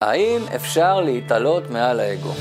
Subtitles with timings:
[0.00, 2.32] האם אפשר להתעלות מעל האגו?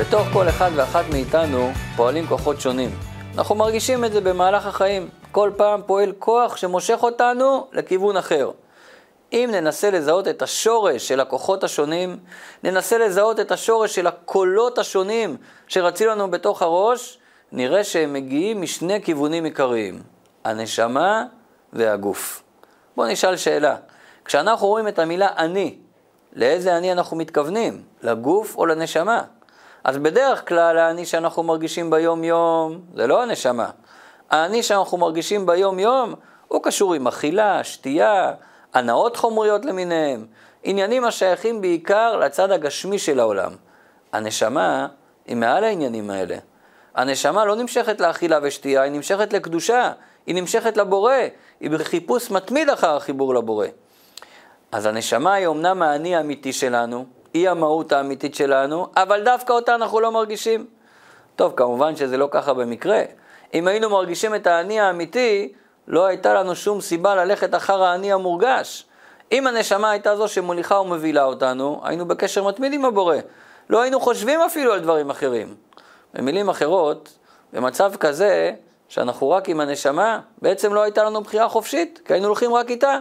[0.00, 2.90] בתוך כל אחד ואחת מאיתנו פועלים כוחות שונים.
[3.34, 5.08] אנחנו מרגישים את זה במהלך החיים.
[5.32, 8.50] כל פעם פועל כוח שמושך אותנו לכיוון אחר.
[9.32, 12.18] אם ננסה לזהות את השורש של הכוחות השונים,
[12.64, 15.36] ננסה לזהות את השורש של הקולות השונים
[15.68, 17.18] שרצים לנו בתוך הראש,
[17.52, 20.02] נראה שהם מגיעים משני כיוונים עיקריים,
[20.44, 21.24] הנשמה
[21.72, 22.42] והגוף.
[22.96, 23.76] בואו נשאל שאלה,
[24.24, 25.78] כשאנחנו רואים את המילה אני,
[26.32, 27.82] לאיזה אני אנחנו מתכוונים?
[28.02, 29.22] לגוף או לנשמה?
[29.84, 33.70] אז בדרך כלל האני שאנחנו מרגישים ביום-יום זה לא הנשמה.
[34.30, 36.14] האני שאנחנו מרגישים ביום-יום
[36.48, 38.32] הוא קשור עם אכילה, שתייה,
[38.74, 40.26] הנאות חומריות למיניהם,
[40.62, 43.52] עניינים השייכים בעיקר לצד הגשמי של העולם.
[44.12, 44.86] הנשמה
[45.26, 46.36] היא מעל העניינים האלה.
[46.94, 49.92] הנשמה לא נמשכת לאכילה ושתייה, היא נמשכת לקדושה,
[50.26, 51.14] היא נמשכת לבורא,
[51.60, 53.66] היא בחיפוש מתמיד אחר החיבור לבורא.
[54.72, 60.00] אז הנשמה היא אמנם האני האמיתי שלנו, היא המהות האמיתית שלנו, אבל דווקא אותה אנחנו
[60.00, 60.66] לא מרגישים.
[61.36, 63.02] טוב, כמובן שזה לא ככה במקרה.
[63.54, 65.52] אם היינו מרגישים את האני האמיתי,
[65.88, 68.84] לא הייתה לנו שום סיבה ללכת אחר האני המורגש.
[69.32, 73.16] אם הנשמה הייתה זו שמוליכה ומבילה אותנו, היינו בקשר מתמיד עם הבורא.
[73.70, 75.54] לא היינו חושבים אפילו על דברים אחרים.
[76.14, 77.18] במילים אחרות,
[77.52, 78.52] במצב כזה,
[78.90, 82.98] שאנחנו רק עם הנשמה, בעצם לא הייתה לנו בחירה חופשית, כי היינו הולכים רק איתה.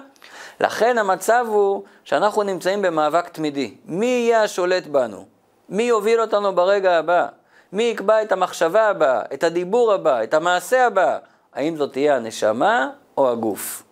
[0.59, 3.75] לכן המצב הוא שאנחנו נמצאים במאבק תמידי.
[3.85, 5.25] מי יהיה השולט בנו?
[5.69, 7.27] מי יוביל אותנו ברגע הבא?
[7.73, 11.17] מי יקבע את המחשבה הבאה, את הדיבור הבא, את המעשה הבא?
[11.53, 13.83] האם זאת תהיה הנשמה או הגוף?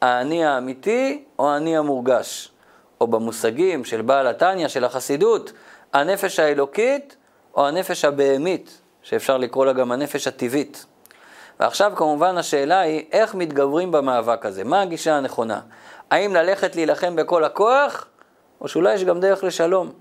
[0.00, 2.52] האני האמיתי או האני המורגש?
[3.00, 5.52] או במושגים של בעל התניא, של החסידות,
[5.92, 7.16] הנפש האלוקית
[7.54, 10.86] או הנפש הבהמית, שאפשר לקרוא לה גם הנפש הטבעית.
[11.62, 15.60] ועכשיו כמובן השאלה היא איך מתגברים במאבק הזה, מה הגישה הנכונה?
[16.10, 18.06] האם ללכת להילחם בכל הכוח,
[18.60, 19.92] או שאולי יש גם דרך לשלום?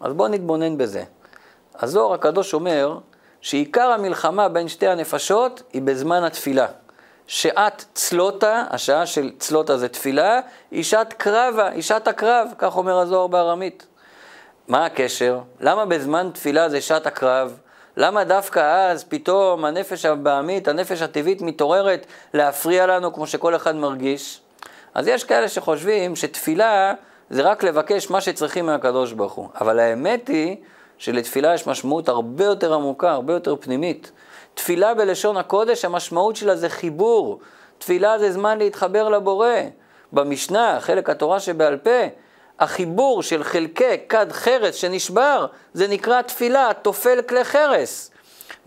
[0.00, 1.04] אז בואו נתבונן בזה.
[1.78, 2.98] הזוהר הקדוש אומר
[3.40, 6.66] שעיקר המלחמה בין שתי הנפשות היא בזמן התפילה.
[7.26, 10.40] שעת צלותה, השעה של צלותה זה תפילה,
[10.70, 13.86] היא שעת קרבה, היא שעת הקרב, כך אומר הזוהר בארמית.
[14.68, 15.38] מה הקשר?
[15.60, 17.58] למה בזמן תפילה זה שעת הקרב?
[18.02, 24.40] למה דווקא אז פתאום הנפש הבעמית, הנפש הטבעית מתעוררת להפריע לנו כמו שכל אחד מרגיש?
[24.94, 26.94] אז יש כאלה שחושבים שתפילה
[27.30, 29.48] זה רק לבקש מה שצריכים מהקדוש ברוך הוא.
[29.60, 30.56] אבל האמת היא
[30.98, 34.12] שלתפילה יש משמעות הרבה יותר עמוקה, הרבה יותר פנימית.
[34.54, 37.40] תפילה בלשון הקודש, המשמעות שלה זה חיבור.
[37.78, 39.54] תפילה זה זמן להתחבר לבורא.
[40.12, 42.00] במשנה, חלק התורה שבעל פה,
[42.60, 48.10] החיבור של חלקי כד חרס שנשבר, זה נקרא תפילה, תופל כלי חרס.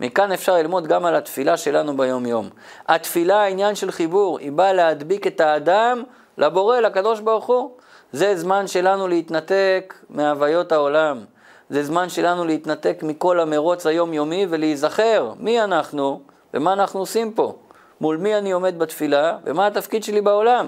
[0.00, 2.48] מכאן אפשר ללמוד גם על התפילה שלנו ביום-יום.
[2.88, 6.02] התפילה, העניין של חיבור, היא באה להדביק את האדם
[6.38, 7.70] לבורא, לקדוש ברוך הוא.
[8.12, 11.24] זה זמן שלנו להתנתק מהוויות העולם.
[11.70, 16.20] זה זמן שלנו להתנתק מכל המרוץ היומיומי ולהיזכר מי אנחנו
[16.54, 17.54] ומה אנחנו עושים פה.
[18.00, 20.66] מול מי אני עומד בתפילה ומה התפקיד שלי בעולם.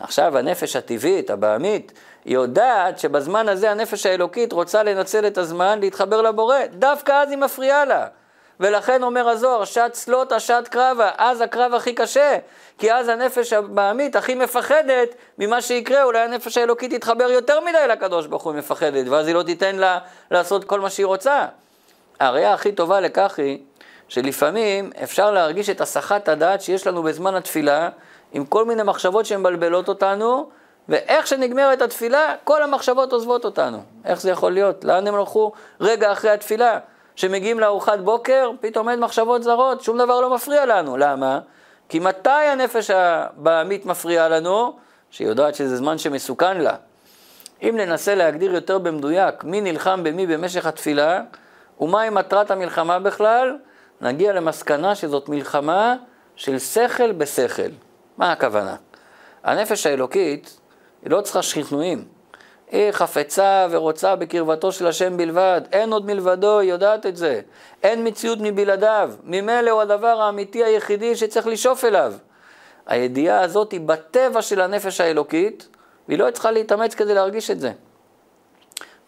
[0.00, 1.92] עכשיו הנפש הטבעית, הבעמית,
[2.26, 7.84] יודעת שבזמן הזה הנפש האלוקית רוצה לנצל את הזמן להתחבר לבורא, דווקא אז היא מפריעה
[7.84, 8.06] לה.
[8.60, 12.38] ולכן אומר הזוהר, שעת סלוטה, שעת קרבה, אז הקרב הכי קשה,
[12.78, 18.26] כי אז הנפש הבעמית הכי מפחדת ממה שיקרה, אולי הנפש האלוקית תתחבר יותר מדי לקדוש
[18.26, 19.98] ברוך הוא מפחדת, ואז היא לא תיתן לה
[20.30, 21.46] לעשות כל מה שהיא רוצה.
[22.20, 23.58] הראייה הכי טובה לכך היא,
[24.08, 27.88] שלפעמים אפשר להרגיש את הסחת הדעת שיש לנו בזמן התפילה,
[28.32, 30.50] עם כל מיני מחשבות שמבלבלות אותנו,
[30.88, 33.82] ואיך שנגמרת התפילה, כל המחשבות עוזבות אותנו.
[34.04, 34.84] איך זה יכול להיות?
[34.84, 36.78] לאן הם הלכו רגע אחרי התפילה?
[37.16, 40.96] כשמגיעים לארוחת בוקר, פתאום אין מחשבות זרות, שום דבר לא מפריע לנו.
[40.96, 41.40] למה?
[41.88, 44.76] כי מתי הנפש הבעמית מפריעה לנו?
[45.10, 46.74] שהיא יודעת שזה זמן שמסוכן לה.
[47.62, 51.22] אם ננסה להגדיר יותר במדויק מי נלחם במי במשך התפילה,
[51.80, 53.56] ומהי מטרת המלחמה בכלל,
[54.00, 55.94] נגיע למסקנה שזאת מלחמה
[56.36, 57.70] של שכל בשכל.
[58.18, 58.76] מה הכוונה?
[59.44, 60.59] הנפש האלוקית
[61.02, 62.04] היא לא צריכה שכנועים.
[62.70, 67.40] היא חפצה ורוצה בקרבתו של השם בלבד, אין עוד מלבדו, היא יודעת את זה.
[67.82, 72.14] אין מציאות מבלעדיו, ממילא הוא הדבר האמיתי היחידי שצריך לשאוף אליו.
[72.86, 75.68] הידיעה הזאת היא בטבע של הנפש האלוקית,
[76.08, 77.72] והיא לא צריכה להתאמץ כדי להרגיש את זה.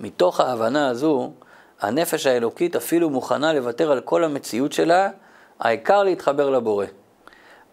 [0.00, 1.33] מתוך ההבנה הזו,
[1.81, 5.11] הנפש האלוקית אפילו מוכנה לוותר על כל המציאות שלה,
[5.61, 6.87] העיקר להתחבר לבורא.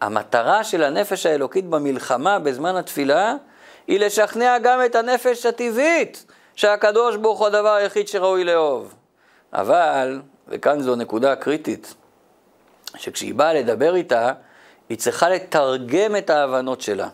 [0.02, 3.36] המטרה של הנפש האלוקית במלחמה בזמן התפילה
[3.90, 6.26] היא לשכנע גם את הנפש הטבעית
[6.56, 8.94] שהקדוש ברוך הוא הדבר היחיד שראוי לאהוב.
[9.54, 11.94] אבל, וכאן זו נקודה קריטית,
[12.96, 14.32] שכשהיא באה לדבר איתה,
[14.90, 17.08] היא צריכה לתרגם את ההבנות שלה.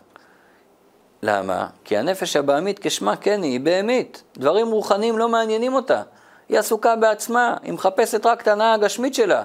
[1.22, 1.66] למה?
[1.84, 4.22] כי הנפש הבעמית כשמה כן היא, היא בהמית.
[4.36, 6.02] דברים רוחניים לא מעניינים אותה.
[6.48, 9.44] היא עסוקה בעצמה, היא מחפשת רק את הנאה הגשמית שלה.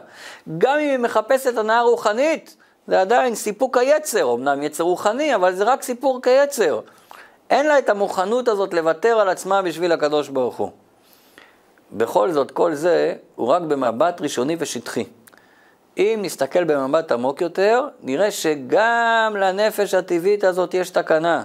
[0.58, 2.56] גם אם היא מחפשת הנאה רוחנית,
[2.88, 6.80] זה עדיין סיפוק היצר, אמנם יצר רוחני, אבל זה רק סיפור כיצר.
[7.52, 10.72] אין לה את המוכנות הזאת לוותר על עצמה בשביל הקדוש ברוך הוא.
[11.92, 15.04] בכל זאת, כל זה הוא רק במבט ראשוני ושטחי.
[15.98, 21.44] אם נסתכל במבט עמוק יותר, נראה שגם לנפש הטבעית הזאת יש תקנה.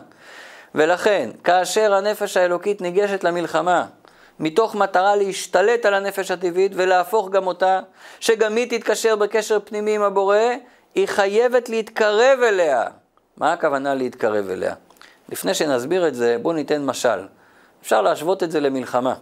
[0.75, 3.87] ולכן, כאשר הנפש האלוקית ניגשת למלחמה,
[4.41, 7.81] מתוך מטרה להשתלט על הנפש הטבעית ולהפוך גם אותה,
[8.21, 10.39] שגם היא תתקשר בקשר פנימי עם הבורא,
[10.95, 12.85] היא חייבת להתקרב אליה.
[13.37, 14.75] מה הכוונה להתקרב אליה?
[15.29, 17.27] לפני שנסביר את זה, בואו ניתן משל.
[17.83, 19.15] אפשר להשוות את זה למלחמה.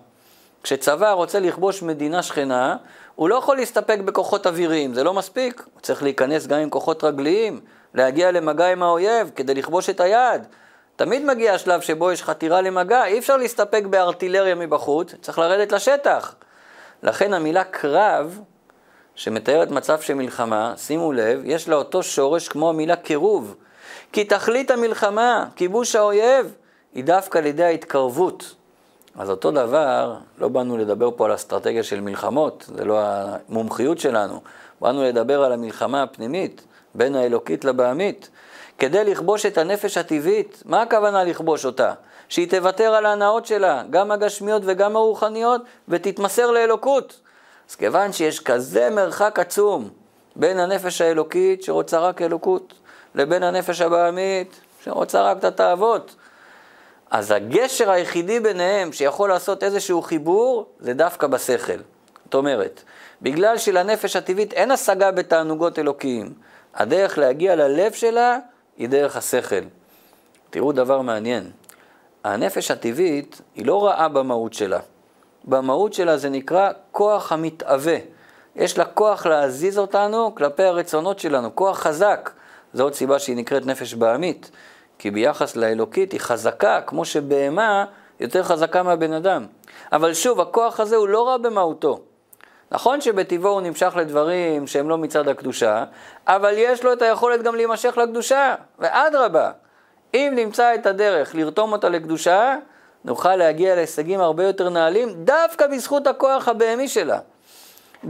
[0.62, 2.76] כשצבא רוצה לכבוש מדינה שכנה,
[3.14, 5.62] הוא לא יכול להסתפק בכוחות אוויריים, זה לא מספיק.
[5.74, 7.60] הוא צריך להיכנס גם עם כוחות רגליים,
[7.94, 10.46] להגיע למגע עם האויב כדי לכבוש את היעד.
[10.96, 16.34] תמיד מגיע השלב שבו יש חתירה למגע, אי אפשר להסתפק בארטילריה מבחוץ, צריך לרדת לשטח.
[17.02, 18.40] לכן המילה קרב,
[19.14, 23.56] שמתארת מצב של מלחמה, שימו לב, יש לה אותו שורש כמו המילה קירוב.
[24.14, 26.54] כי תכלית המלחמה, כיבוש האויב,
[26.94, 28.54] היא דווקא על ידי ההתקרבות.
[29.18, 34.40] אז אותו דבר, לא באנו לדבר פה על אסטרטגיה של מלחמות, זה לא המומחיות שלנו.
[34.80, 36.64] באנו לדבר על המלחמה הפנימית,
[36.94, 38.30] בין האלוקית לבעמית.
[38.78, 41.92] כדי לכבוש את הנפש הטבעית, מה הכוונה לכבוש אותה?
[42.28, 47.20] שהיא תוותר על ההנאות שלה, גם הגשמיות וגם הרוחניות, ותתמסר לאלוקות.
[47.70, 49.88] אז כיוון שיש כזה מרחק עצום
[50.36, 52.74] בין הנפש האלוקית שרוצה רק אלוקות,
[53.14, 56.14] לבין הנפש הבעמית שרוצה רק את התאוות,
[57.10, 61.78] אז הגשר היחידי ביניהם שיכול לעשות איזשהו חיבור, זה דווקא בשכל.
[62.24, 62.82] זאת אומרת,
[63.22, 66.32] בגלל שלנפש הטבעית אין השגה בתענוגות אלוקיים,
[66.74, 68.38] הדרך להגיע ללב שלה
[68.76, 69.64] היא דרך השכל.
[70.50, 71.50] תראו דבר מעניין,
[72.24, 74.80] הנפש הטבעית היא לא רעה במהות שלה.
[75.44, 77.96] במהות שלה זה נקרא כוח המתאווה.
[78.56, 82.30] יש לה כוח להזיז אותנו כלפי הרצונות שלנו, כוח חזק.
[82.74, 84.50] זו עוד סיבה שהיא נקראת נפש בעמית.
[84.98, 87.84] כי ביחס לאלוקית היא חזקה, כמו שבהמה
[88.20, 89.46] יותר חזקה מהבן אדם.
[89.92, 92.00] אבל שוב, הכוח הזה הוא לא רע במהותו.
[92.72, 95.84] נכון שבטבעו הוא נמשך לדברים שהם לא מצד הקדושה,
[96.26, 99.50] אבל יש לו את היכולת גם להימשך לקדושה, ואדרבה,
[100.14, 102.56] אם נמצא את הדרך לרתום אותה לקדושה,
[103.04, 107.18] נוכל להגיע להישגים הרבה יותר נעלים, דווקא בזכות הכוח הבהמי שלה.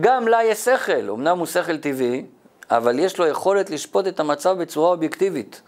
[0.01, 2.25] גם לה יש שכל, אמנם הוא שכל טבעי,
[2.71, 5.63] אבל יש לו יכולת לשפוט את המצב בצורה אובייקטיבית.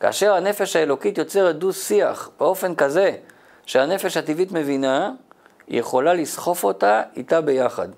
[0.00, 3.12] כאשר הנפש האלוקית יוצרת דו-שיח באופן כזה
[3.66, 5.10] שהנפש הטבעית מבינה,
[5.66, 7.88] היא יכולה לסחוף אותה איתה ביחד.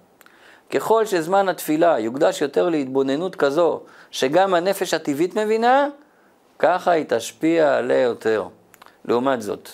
[0.70, 3.81] ככל שזמן התפילה יוקדש יותר להתבוננות כזו,
[4.11, 5.88] שגם הנפש הטבעית מבינה,
[6.58, 8.44] ככה היא תשפיע עליה יותר.
[9.05, 9.69] לעומת זאת,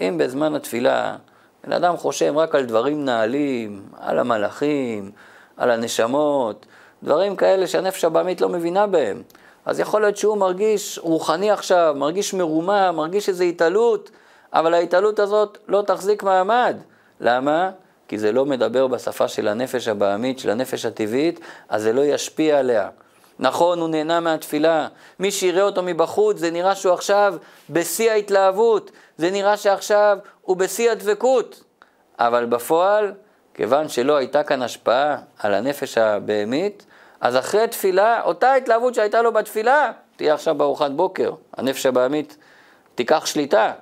[0.00, 1.16] אם בזמן התפילה
[1.64, 5.10] בן אדם חושב רק על דברים נעלים, על המלאכים,
[5.56, 6.66] על הנשמות,
[7.02, 9.22] דברים כאלה שהנפש הבעמית לא מבינה בהם,
[9.66, 14.10] אז יכול להיות שהוא מרגיש רוחני עכשיו, מרגיש מרומם, מרגיש איזו התעלות,
[14.52, 16.76] אבל ההתעלות הזאת לא תחזיק מעמד.
[17.20, 17.70] למה?
[18.08, 22.58] כי זה לא מדבר בשפה של הנפש הבעמית, של הנפש הטבעית, אז זה לא ישפיע
[22.58, 22.88] עליה.
[23.38, 24.88] נכון, הוא נהנה מהתפילה.
[25.18, 27.34] מי שיראה אותו מבחוץ, זה נראה שהוא עכשיו
[27.70, 31.64] בשיא ההתלהבות, זה נראה שעכשיו הוא בשיא הדבקות.
[32.18, 33.12] אבל בפועל,
[33.54, 36.86] כיוון שלא הייתה כאן השפעה על הנפש הבהמית,
[37.20, 41.32] אז אחרי תפילה, אותה התלהבות שהייתה לו בתפילה, תהיה עכשיו בארוחת בוקר.
[41.56, 42.36] הנפש הבעמית
[42.94, 43.72] תיקח שליטה.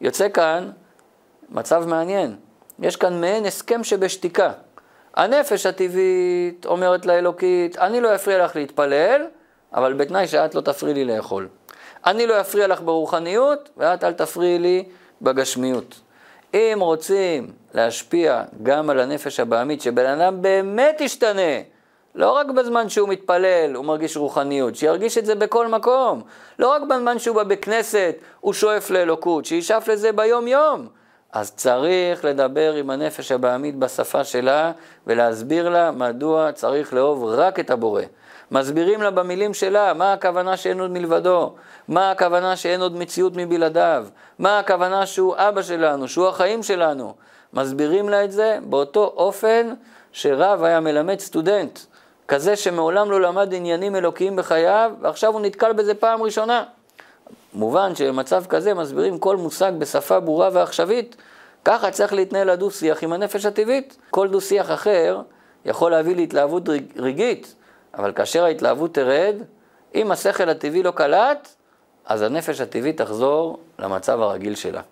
[0.00, 0.70] יוצא כאן
[1.48, 2.36] מצב מעניין.
[2.78, 4.52] יש כאן מעין הסכם שבשתיקה.
[5.14, 9.26] הנפש הטבעית אומרת לאלוקית, אני לא אפריע לך להתפלל,
[9.74, 11.48] אבל בתנאי שאת לא תפריעי לי לאכול.
[12.06, 14.84] אני לא אפריע לך ברוחניות, ואת אל תפריעי לי
[15.22, 16.00] בגשמיות.
[16.54, 21.62] אם רוצים להשפיע גם על הנפש הבעמית, שבן אדם באמת ישתנה,
[22.14, 26.22] לא רק בזמן שהוא מתפלל, הוא מרגיש רוחניות, שירגיש את זה בכל מקום.
[26.58, 30.88] לא רק בזמן שהוא בא בכנסת, הוא שואף לאלוקות, שישאף לזה ביום-יום.
[31.32, 34.72] אז צריך לדבר עם הנפש הבעמית בשפה שלה
[35.06, 38.02] ולהסביר לה מדוע צריך לאהוב רק את הבורא.
[38.50, 41.54] מסבירים לה במילים שלה מה הכוונה שאין עוד מלבדו,
[41.88, 44.06] מה הכוונה שאין עוד מציאות מבלעדיו,
[44.38, 47.14] מה הכוונה שהוא אבא שלנו, שהוא החיים שלנו.
[47.52, 49.74] מסבירים לה את זה באותו אופן
[50.12, 51.78] שרב היה מלמד סטודנט.
[52.32, 56.64] כזה שמעולם לא למד עניינים אלוקיים בחייו, ועכשיו הוא נתקל בזה פעם ראשונה.
[57.54, 61.16] מובן שבמצב כזה מסבירים כל מושג בשפה ברורה ועכשווית,
[61.64, 63.96] ככה צריך להתנהל הדו-שיח עם הנפש הטבעית.
[64.10, 65.20] כל דו-שיח אחר
[65.64, 66.62] יכול להביא להתלהבות
[66.96, 67.54] רגעית,
[67.94, 69.34] אבל כאשר ההתלהבות תרד,
[69.94, 71.48] אם השכל הטבעי לא קלט,
[72.06, 74.82] אז הנפש הטבעית תחזור למצב הרגיל שלה.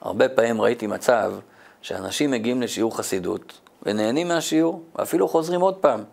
[0.00, 1.32] הרבה פעמים ראיתי מצב
[1.80, 6.04] שאנשים מגיעים לשיעור חסידות ונהנים מהשיעור, ואפילו חוזרים עוד פעם.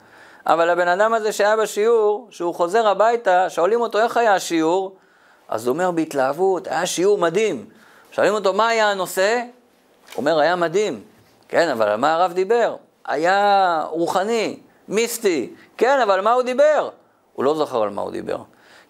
[0.45, 4.95] אבל הבן אדם הזה שהיה בשיעור, שהוא חוזר הביתה, שואלים אותו איך היה השיעור,
[5.49, 7.65] אז הוא אומר בהתלהבות, היה שיעור מדהים.
[8.11, 9.41] שואלים אותו מה היה הנושא,
[10.13, 11.01] הוא אומר היה מדהים.
[11.47, 12.75] כן, אבל על מה הרב דיבר?
[13.07, 15.53] היה רוחני, מיסטי.
[15.77, 16.89] כן, אבל מה הוא דיבר?
[17.33, 18.37] הוא לא זוכר על מה הוא דיבר.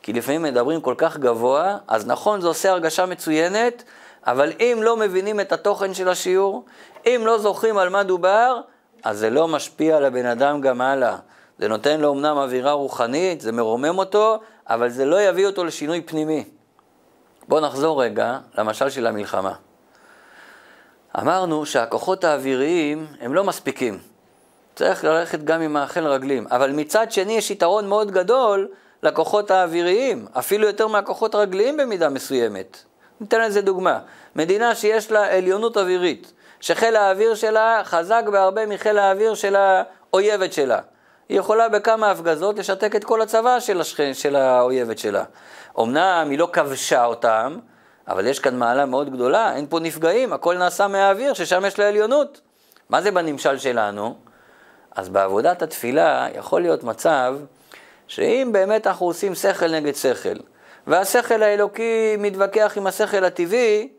[0.01, 3.83] כי לפעמים מדברים כל כך גבוה, אז נכון, זה עושה הרגשה מצוינת,
[4.27, 6.63] אבל אם לא מבינים את התוכן של השיעור,
[7.06, 8.62] אם לא זוכרים על מה דובר,
[9.03, 11.15] אז זה לא משפיע על הבן אדם גם הלאה.
[11.60, 16.01] זה נותן לו אמנם אווירה רוחנית, זה מרומם אותו, אבל זה לא יביא אותו לשינוי
[16.01, 16.44] פנימי.
[17.48, 19.53] בואו נחזור רגע למשל של המלחמה.
[21.20, 24.00] אמרנו שהכוחות האוויריים הם לא מספיקים.
[24.75, 26.48] צריך ללכת גם עם מאכל רגלים.
[26.51, 28.68] אבל מצד שני יש יתרון מאוד גדול
[29.03, 32.77] לכוחות האוויריים, אפילו יותר מהכוחות הרגליים במידה מסוימת.
[33.22, 34.00] ניתן לזה דוגמה.
[34.36, 40.80] מדינה שיש לה עליונות אווירית, שחיל האוויר שלה חזק בהרבה מחיל האוויר של האויבת שלה.
[41.30, 45.24] היא יכולה בכמה הפגזות לשתק את כל הצבא של, השכן, של האויבת שלה.
[45.80, 47.60] אמנם היא לא כבשה אותם,
[48.08, 51.88] אבל יש כאן מעלה מאוד גדולה, אין פה נפגעים, הכל נעשה מהאוויר, ששם יש לה
[51.88, 52.42] עליונות.
[52.89, 54.16] מה זה בנמשל שלנו?
[54.96, 57.38] אז בעבודת התפילה יכול להיות מצב
[58.08, 60.39] שאם באמת אנחנו עושים שכל נגד שכל,
[60.88, 63.89] והשכל האלוקי מתווכח עם השכל הטבעי,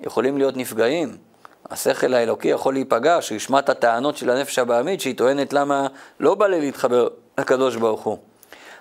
[0.00, 1.27] יכולים להיות נפגעים.
[1.70, 5.86] השכל האלוקי יכול להיפגע, שהוא ישמע את הטענות של הנפש הבעמית, שהיא טוענת למה
[6.20, 7.08] לא בא לי להתחבר
[7.38, 8.18] לקדוש ברוך הוא.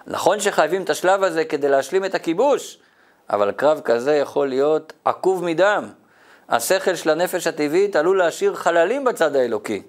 [0.08, 2.78] נכון שחייבים את השלב הזה כדי להשלים את הכיבוש,
[3.30, 5.90] אבל קרב כזה יכול להיות עקוב מדם.
[6.50, 9.82] השכל של הנפש הטבעית עלול להשאיר חללים בצד האלוקי.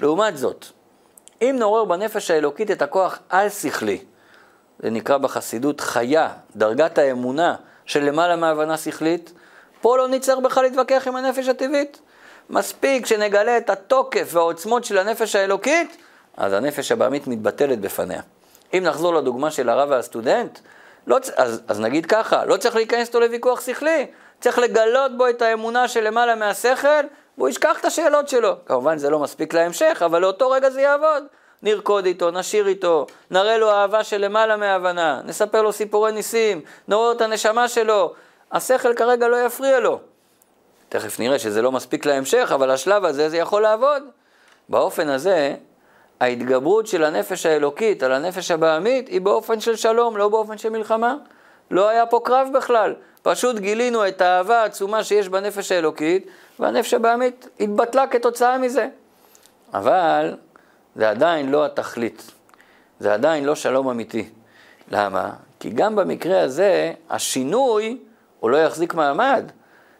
[0.00, 0.66] לעומת זאת,
[1.42, 3.98] אם נעורר בנפש האלוקית את הכוח על-שכלי,
[4.78, 7.54] זה נקרא בחסידות חיה, דרגת האמונה
[7.86, 9.32] של למעלה מהבנה שכלית,
[9.80, 12.00] פה לא נצטרך בכלל להתווכח עם הנפש הטבעית.
[12.50, 15.96] מספיק שנגלה את התוקף והעוצמות של הנפש האלוקית,
[16.36, 18.20] אז הנפש הבעמית מתבטלת בפניה.
[18.74, 20.58] אם נחזור לדוגמה של הרב והסטודנט,
[21.06, 24.06] לא, אז, אז נגיד ככה, לא צריך להיכנס איתו לוויכוח שכלי,
[24.40, 27.04] צריך לגלות בו את האמונה של למעלה מהשכל,
[27.38, 28.56] והוא ישכח את השאלות שלו.
[28.66, 31.24] כמובן זה לא מספיק להמשך, אבל לאותו רגע זה יעבוד.
[31.62, 37.12] נרקוד איתו, נשיר איתו, נראה לו אהבה של למעלה מהבנה, נספר לו סיפורי ניסים, נעורר
[37.12, 38.12] את הנשמה שלו.
[38.52, 40.00] השכל כרגע לא יפריע לו.
[40.88, 44.02] תכף נראה שזה לא מספיק להמשך, אבל השלב הזה זה יכול לעבוד.
[44.68, 45.54] באופן הזה,
[46.20, 51.14] ההתגברות של הנפש האלוקית על הנפש הבעמית היא באופן של שלום, לא באופן של מלחמה.
[51.70, 56.26] לא היה פה קרב בכלל, פשוט גילינו את האהבה העצומה שיש בנפש האלוקית,
[56.58, 58.88] והנפש הבעמית התבטלה כתוצאה מזה.
[59.74, 60.34] אבל
[60.96, 62.30] זה עדיין לא התכלית,
[63.00, 64.28] זה עדיין לא שלום אמיתי.
[64.90, 65.30] למה?
[65.60, 67.98] כי גם במקרה הזה, השינוי,
[68.40, 69.50] הוא לא יחזיק מעמד.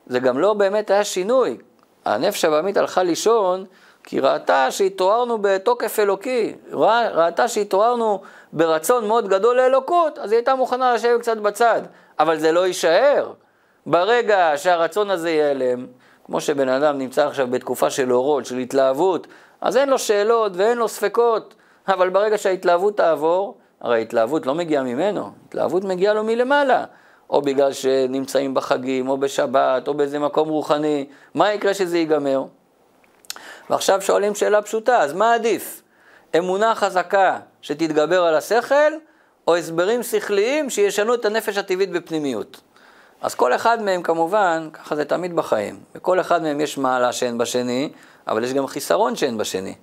[0.07, 1.57] זה גם לא באמת היה שינוי.
[2.05, 3.65] הנפש הבעמית הלכה לישון
[4.05, 8.21] כי ראתה שהתעוררנו בתוקף אלוקי, רא, ראתה שהתעוררנו
[8.53, 11.83] ברצון מאוד גדול לאלוקות, אז היא הייתה מוכנה לשבת קצת בצד.
[12.19, 13.33] אבל זה לא יישאר.
[13.87, 15.87] ברגע שהרצון הזה ייעלם,
[16.25, 19.27] כמו שבן אדם נמצא עכשיו בתקופה של אורות, של התלהבות,
[19.61, 21.55] אז אין לו שאלות ואין לו ספקות,
[21.89, 26.85] אבל ברגע שההתלהבות תעבור, הרי ההתלהבות לא מגיעה ממנו, התלהבות מגיעה לו מלמעלה.
[27.31, 32.45] או בגלל שנמצאים בחגים, או בשבת, או באיזה מקום רוחני, מה יקרה שזה ייגמר?
[33.71, 35.83] ועכשיו שואלים שאלה פשוטה, אז מה עדיף?
[36.39, 38.93] אמונה חזקה שתתגבר על השכל,
[39.47, 42.61] או הסברים שכליים שישנו את הנפש הטבעית בפנימיות?
[43.23, 47.39] אז כל אחד מהם כמובן, ככה זה תמיד בחיים, בכל אחד מהם יש מעלה שאין
[47.39, 47.91] בשני,
[48.29, 49.75] אבל יש גם חיסרון שאין בשני.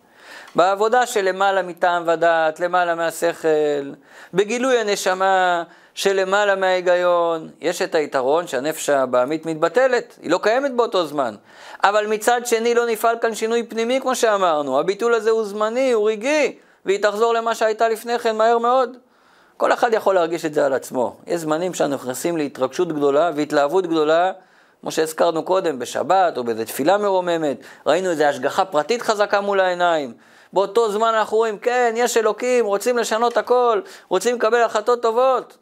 [0.55, 3.93] בעבודה של למעלה מטעם ודעת, למעלה מהשכל,
[4.33, 5.63] בגילוי הנשמה,
[5.95, 11.35] שלמעלה מההיגיון, יש את היתרון שהנפש הבעמית מתבטלת, היא לא קיימת באותו זמן.
[11.83, 16.09] אבל מצד שני לא נפעל כאן שינוי פנימי כמו שאמרנו, הביטול הזה הוא זמני, הוא
[16.09, 18.97] רגעי, והיא תחזור למה שהייתה לפני כן מהר מאוד.
[19.57, 21.15] כל אחד יכול להרגיש את זה על עצמו.
[21.27, 24.31] יש זמנים שאנחנו נכנסים להתרגשות גדולה והתלהבות גדולה,
[24.81, 30.13] כמו שהזכרנו קודם, בשבת או באיזו תפילה מרוממת, ראינו איזו השגחה פרטית חזקה מול העיניים.
[30.53, 35.57] באותו זמן אנחנו רואים, כן, יש אלוקים, רוצים לשנות הכל, רוצים לקבל החלטות טובות.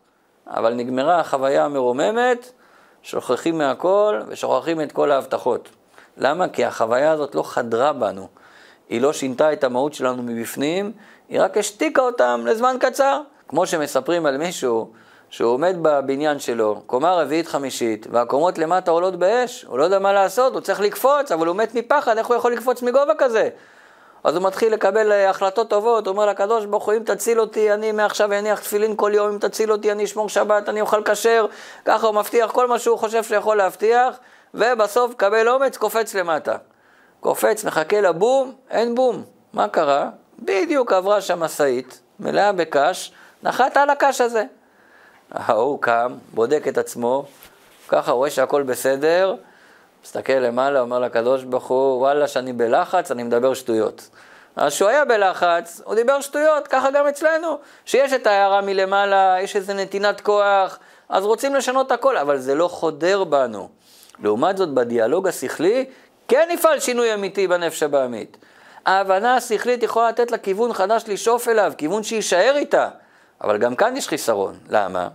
[0.47, 2.51] אבל נגמרה החוויה המרוממת,
[3.01, 5.69] שוכחים מהכל ושוכחים את כל ההבטחות.
[6.17, 6.49] למה?
[6.49, 8.27] כי החוויה הזאת לא חדרה בנו.
[8.89, 10.91] היא לא שינתה את המהות שלנו מבפנים,
[11.29, 13.21] היא רק השתיקה אותם לזמן קצר.
[13.47, 14.91] כמו שמספרים על מישהו
[15.29, 20.13] שהוא עומד בבניין שלו, קומה רביעית חמישית, והקומות למטה עולות באש, הוא לא יודע מה
[20.13, 23.49] לעשות, הוא צריך לקפוץ, אבל הוא מת מפחד, איך הוא יכול לקפוץ מגובה כזה?
[24.23, 27.73] אז הוא מתחיל לקבל אה, החלטות טובות, הוא אומר לקדוש ברוך הוא, אם תציל אותי,
[27.73, 31.45] אני מעכשיו אניח תפילין כל יום, אם תציל אותי, אני אשמור שבת, אני אוכל כשר,
[31.85, 34.19] ככה הוא מבטיח כל מה שהוא חושב שיכול להבטיח,
[34.53, 36.55] ובסוף קבל אומץ, קופץ למטה.
[37.19, 39.23] קופץ, מחכה לבום, אין בום.
[39.53, 40.09] מה קרה?
[40.39, 43.11] בדיוק עברה שם משאית, מלאה בקש,
[43.43, 44.43] נחת על הקש הזה.
[45.31, 47.25] ההוא קם, בודק את עצמו,
[47.87, 49.35] ככה רואה שהכל בסדר,
[50.03, 54.09] מסתכל למעלה, אומר לקדוש ברוך הוא, וואלה, שאני בלחץ, אני מדבר שטויות.
[54.55, 57.57] אז כשהוא היה בלחץ, הוא דיבר שטויות, ככה גם אצלנו.
[57.85, 60.79] שיש את ההערה מלמעלה, יש איזו נתינת כוח,
[61.09, 63.69] אז רוצים לשנות הכל, אבל זה לא חודר בנו.
[64.23, 65.85] לעומת זאת, בדיאלוג השכלי,
[66.27, 68.37] כן יפעל שינוי אמיתי בנפש הבעמית.
[68.85, 72.89] ההבנה השכלית יכולה לתת לה כיוון חדש לשאוף אליו, כיוון שיישאר איתה.
[73.43, 74.59] אבל גם כאן יש חיסרון.
[74.69, 75.07] למה?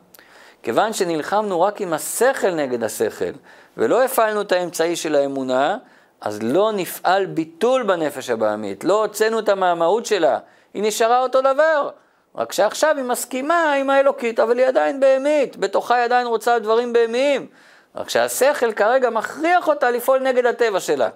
[0.63, 3.33] כיוון שנלחמנו רק עם השכל נגד השכל,
[3.77, 5.77] ולא הפעלנו את האמצעי של האמונה,
[6.21, 10.39] אז לא נפעל ביטול בנפש הבעמית, לא הוצאנו אותה מהמהות שלה,
[10.75, 11.91] היא נשארה אותו דבר.
[12.37, 16.93] רק שעכשיו היא מסכימה עם האלוקית, אבל היא עדיין בהמית, בתוכה היא עדיין רוצה דברים
[16.93, 17.47] בהמיים.
[17.95, 21.09] רק שהשכל כרגע מכריח אותה לפעול נגד הטבע שלה.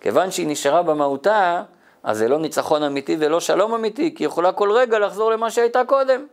[0.00, 1.62] כיוון שהיא נשארה במהותה,
[2.02, 5.50] אז זה לא ניצחון אמיתי ולא שלום אמיתי, כי היא יכולה כל רגע לחזור למה
[5.50, 6.26] שהייתה קודם.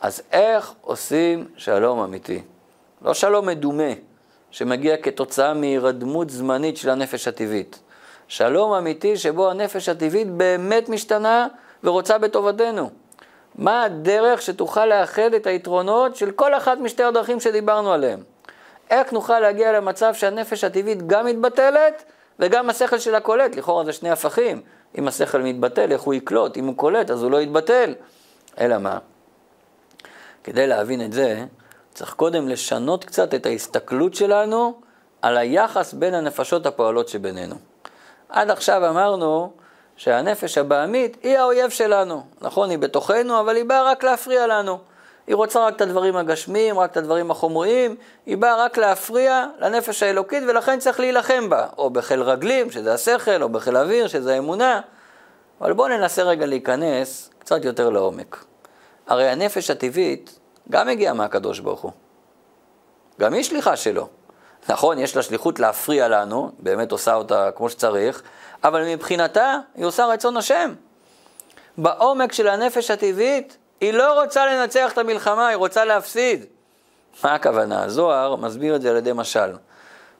[0.00, 2.42] אז איך עושים שלום אמיתי?
[3.02, 3.92] לא שלום מדומה,
[4.56, 7.78] שמגיע כתוצאה מהירדמות זמנית של הנפש הטבעית.
[8.28, 11.46] שלום אמיתי שבו הנפש הטבעית באמת משתנה
[11.84, 12.90] ורוצה בטובתנו.
[13.54, 18.20] מה הדרך שתוכל לאחד את היתרונות של כל אחת משתי הדרכים שדיברנו עליהן?
[18.90, 22.04] איך נוכל להגיע למצב שהנפש הטבעית גם מתבטלת
[22.38, 23.56] וגם השכל שלה קולט?
[23.56, 24.60] לכאורה זה שני הפכים.
[24.98, 26.56] אם השכל מתבטל, איך הוא יקלוט?
[26.56, 27.94] אם הוא קולט, אז הוא לא יתבטל.
[28.60, 28.98] אלא מה?
[30.44, 31.44] כדי להבין את זה,
[31.96, 34.80] צריך קודם לשנות קצת את ההסתכלות שלנו
[35.22, 37.54] על היחס בין הנפשות הפועלות שבינינו.
[38.28, 39.52] עד עכשיו אמרנו
[39.96, 42.22] שהנפש הבעמית היא האויב שלנו.
[42.40, 44.78] נכון, היא בתוכנו, אבל היא באה רק להפריע לנו.
[45.26, 50.02] היא רוצה רק את הדברים הגשמיים, רק את הדברים החומריים, היא באה רק להפריע לנפש
[50.02, 54.80] האלוקית ולכן צריך להילחם בה, או בחיל רגלים, שזה השכל, או בחיל אוויר, שזה האמונה.
[55.60, 58.44] אבל בואו ננסה רגע להיכנס קצת יותר לעומק.
[59.06, 60.38] הרי הנפש הטבעית
[60.70, 61.92] גם מגיעה מהקדוש ברוך הוא.
[63.20, 64.08] גם היא שליחה שלו.
[64.68, 68.22] נכון, יש לה שליחות להפריע לנו, באמת עושה אותה כמו שצריך,
[68.64, 70.74] אבל מבחינתה היא עושה רצון השם.
[71.78, 76.44] בעומק של הנפש הטבעית, היא לא רוצה לנצח את המלחמה, היא רוצה להפסיד.
[77.24, 77.84] מה הכוונה?
[77.84, 79.52] הזוהר מסביר את זה על ידי משל.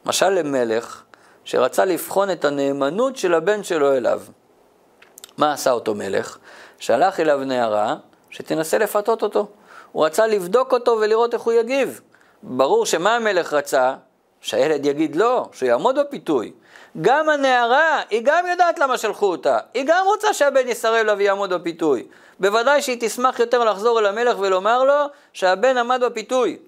[0.06, 1.02] משל למלך
[1.44, 4.22] שרצה לבחון את הנאמנות של הבן שלו אליו.
[5.38, 6.38] מה עשה אותו מלך?
[6.78, 7.96] שלח אליו נערה
[8.30, 9.48] שתנסה לפתות אותו.
[9.96, 12.00] הוא רצה לבדוק אותו ולראות איך הוא יגיב.
[12.42, 13.94] ברור שמה המלך רצה?
[14.40, 16.52] שהילד יגיד לא, שהוא יעמוד בפיתוי.
[17.00, 19.58] גם הנערה, היא גם יודעת למה שלחו אותה.
[19.74, 22.06] היא גם רוצה שהבן יסרב לה ויעמוד בפיתוי.
[22.40, 26.58] בוודאי שהיא תשמח יותר לחזור אל המלך ולומר לו שהבן עמד בפיתוי.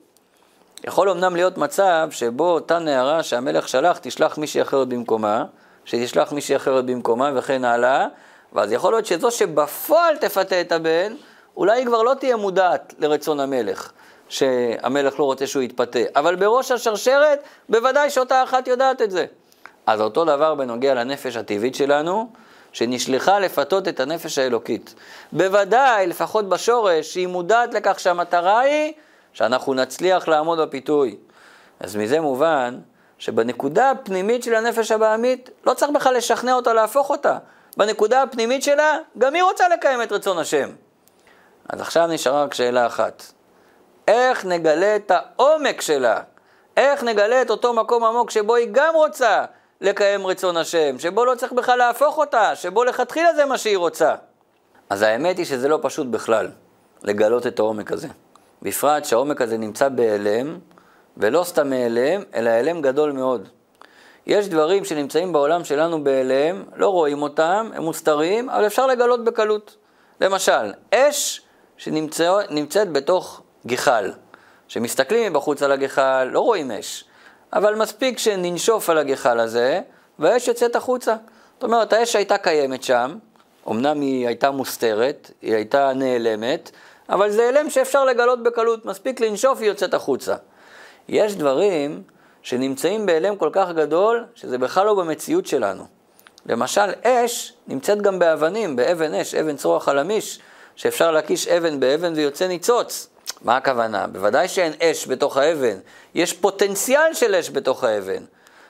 [0.85, 5.45] יכול אמנם להיות מצב שבו אותה נערה שהמלך שלח תשלח מישהי אחרת במקומה,
[5.85, 8.07] שתשלח מישהי אחרת במקומה וכן הלאה,
[8.53, 11.14] ואז יכול להיות שזו שבפועל תפתה את הבן,
[11.59, 13.92] אולי היא כבר לא תהיה מודעת לרצון המלך,
[14.29, 19.27] שהמלך לא רוצה שהוא יתפתה, אבל בראש השרשרת, בוודאי שאותה אחת יודעת את זה.
[19.87, 22.29] אז אותו דבר בנוגע לנפש הטבעית שלנו,
[22.73, 24.94] שנשלחה לפתות את הנפש האלוקית.
[25.33, 28.92] בוודאי, לפחות בשורש, שהיא מודעת לכך שהמטרה היא
[29.33, 31.16] שאנחנו נצליח לעמוד בפיתוי.
[31.81, 32.79] אז מזה מובן
[33.18, 37.38] שבנקודה הפנימית של הנפש הבעמית, לא צריך בכלל לשכנע אותה להפוך אותה.
[37.77, 40.68] בנקודה הפנימית שלה, גם היא רוצה לקיים את רצון השם.
[41.68, 43.22] אז עכשיו נשארה רק שאלה אחת.
[44.09, 46.20] איך נגלה את העומק שלה?
[46.76, 49.44] איך נגלה את אותו מקום עמוק שבו היא גם רוצה
[49.81, 54.14] לקיים רצון השם, שבו לא צריך בכלל להפוך אותה, שבו לכתחילה זה מה שהיא רוצה.
[54.90, 56.48] אז האמת היא שזה לא פשוט בכלל,
[57.02, 58.09] לגלות את העומק הזה.
[58.62, 60.59] בפרט שהעומק הזה נמצא בהיעלם,
[61.16, 63.48] ולא סתם מהיעלם, אלא העלם גדול מאוד.
[64.26, 69.76] יש דברים שנמצאים בעולם שלנו בהיעלם, לא רואים אותם, הם מוסתרים, אבל אפשר לגלות בקלות.
[70.20, 71.40] למשל, אש
[71.79, 74.12] שנמצאת בתוך גחל.
[74.69, 77.05] כשמסתכלים מבחוץ על הגחל, לא רואים אש,
[77.53, 79.81] אבל מספיק שננשוף על הגחל הזה,
[80.19, 81.17] והאש יוצאת החוצה.
[81.55, 83.19] זאת אומרת, האש הייתה קיימת שם,
[83.69, 86.71] אמנם היא הייתה מוסתרת, היא הייתה נעלמת,
[87.09, 90.35] אבל זה הלם שאפשר לגלות בקלות, מספיק לנשוף היא יוצאת החוצה.
[91.09, 92.03] יש דברים
[92.43, 95.85] שנמצאים בהלם כל כך גדול, שזה בכלל לא במציאות שלנו.
[96.47, 100.41] למשל, אש נמצאת גם באבנים, באבן אש, אבן צרוח חלמיש,
[100.79, 103.09] שאפשר להקיש אבן באבן ויוצא ניצוץ.
[103.43, 104.07] מה הכוונה?
[104.07, 105.79] בוודאי שאין אש בתוך האבן,
[106.14, 108.25] יש פוטנציאל של אש בתוך האבן,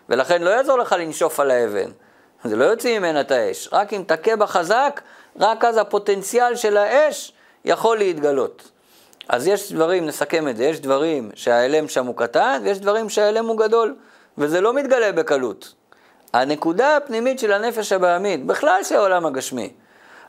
[0.09, 1.91] ולכן לא יעזור לך לנשוף על האבן.
[2.45, 3.69] זה לא יוציא ממנה את האש.
[3.73, 5.01] רק אם תכה בה חזק,
[5.41, 7.33] רק אז הפוטנציאל של האש
[7.65, 8.71] יכול להתגלות.
[9.29, 13.47] אז יש דברים, נסכם את זה, יש דברים שההלם שם הוא קטן, ויש דברים שההלם
[13.47, 13.97] הוא גדול,
[14.39, 15.75] וזה לא מתגלה בקלות.
[16.33, 19.73] הנקודה הפנימית של הנפש הבעמית, בכלל של העולם הגשמי,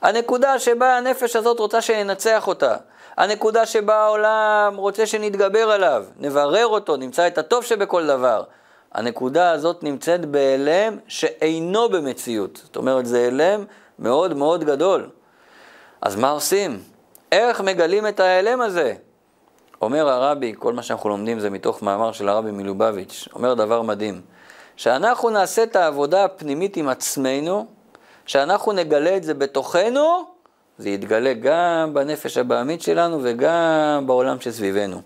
[0.02, 2.76] הנקודה שבה הנפש הזאת רוצה שננצח אותה,
[3.18, 8.44] הנקודה שבה העולם רוצה שנתגבר עליו, נברר אותו, נמצא את הטוב שבכל דבר.
[8.92, 12.62] הנקודה הזאת נמצאת בהלם שאינו במציאות.
[12.64, 13.64] זאת אומרת, זה הלם
[14.00, 15.10] מאוד מאוד גדול.
[16.02, 16.80] אז מה עושים?
[17.32, 18.94] איך מגלים את ההלם הזה?
[19.82, 24.22] אומר הרבי, כל מה שאנחנו לומדים זה מתוך מאמר של הרבי מלובביץ', אומר דבר מדהים,
[24.76, 27.68] שאנחנו נעשה את העבודה הפנימית עם עצמנו,
[28.30, 30.24] שאנחנו נגלה את זה בתוכנו,
[30.78, 35.02] זה יתגלה גם בנפש הבעמית שלנו וגם בעולם שסביבנו.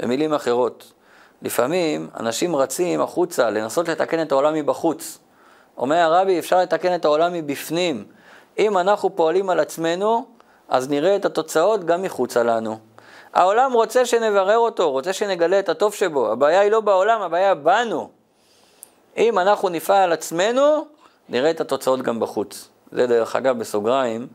[0.00, 0.92] במילים אחרות,
[1.42, 5.18] לפעמים אנשים רצים החוצה לנסות לתקן את העולם מבחוץ.
[5.78, 8.04] אומר הרבי, אפשר לתקן את העולם מבפנים.
[8.58, 10.26] אם אנחנו פועלים על עצמנו,
[10.68, 12.78] אז נראה את התוצאות גם מחוצה לנו.
[13.34, 16.32] העולם רוצה שנברר אותו, רוצה שנגלה את הטוב שבו.
[16.32, 18.08] הבעיה היא לא בעולם, הבעיה בנו.
[19.16, 20.95] אם אנחנו נפעל על עצמנו,
[21.28, 22.68] נראה את התוצאות גם בחוץ.
[22.92, 24.26] זה דרך אגב, בסוגריים,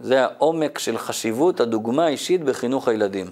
[0.00, 3.30] זה העומק של חשיבות הדוגמה האישית בחינוך הילדים.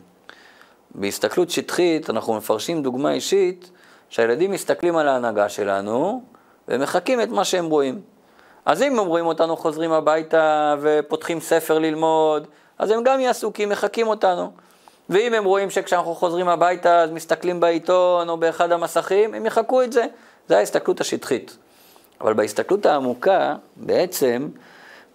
[0.95, 3.71] בהסתכלות שטחית אנחנו מפרשים דוגמה אישית
[4.09, 6.23] שהילדים מסתכלים על ההנהגה שלנו
[6.69, 8.01] ומחקים את מה שהם רואים.
[8.65, 12.47] אז אם הם רואים אותנו חוזרים הביתה ופותחים ספר ללמוד,
[12.79, 14.53] אז הם גם יעשו כי הם מחקים אותנו.
[15.11, 19.93] ואם הם רואים שכשאנחנו חוזרים הביתה אז מסתכלים בעיתון או באחד המסכים, הם יחקו את
[19.93, 20.07] זה.
[20.49, 21.57] זה ההסתכלות השטחית.
[22.21, 24.49] אבל בהסתכלות העמוקה, בעצם,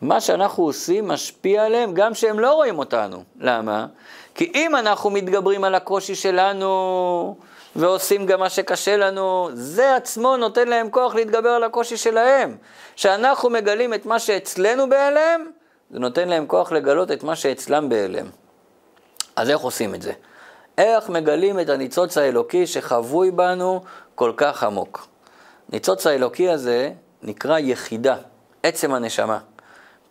[0.02, 3.24] מה שאנחנו עושים משפיע עליהם גם שהם לא רואים אותנו.
[3.40, 3.88] למה?
[4.36, 7.36] כי אם אנחנו מתגברים על הקושי שלנו
[7.76, 12.58] ועושים גם מה שקשה לנו, זה עצמו נותן להם כוח להתגבר על הקושי שלהם.
[12.96, 15.46] כשאנחנו מגלים את מה שאצלנו בהלם,
[15.92, 18.26] זה נותן להם כוח לגלות את מה שאצלם בהלם.
[19.36, 20.12] אז איך עושים את זה?
[20.78, 23.82] איך מגלים את הניצוץ האלוקי שחבוי בנו
[24.16, 25.09] כל כך עמוק?
[25.74, 26.92] ניצוץ האלוקי הזה
[27.24, 28.16] נקרא יחידה,
[28.64, 29.40] עצם הנשמה.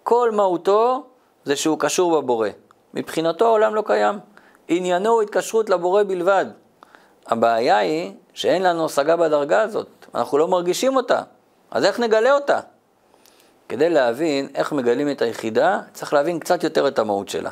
[0.02, 1.06] כל מהותו
[1.44, 2.48] זה שהוא קשור בבורא.
[2.94, 4.18] מבחינתו העולם לא קיים.
[4.68, 6.46] עניינו הוא התקשרות לבורא בלבד.
[7.26, 11.22] הבעיה היא שאין לנו השגה בדרגה הזאת, אנחנו לא מרגישים אותה,
[11.70, 12.60] אז איך נגלה אותה?
[13.68, 17.50] כדי להבין איך מגלים את היחידה, צריך להבין קצת יותר את המהות שלה.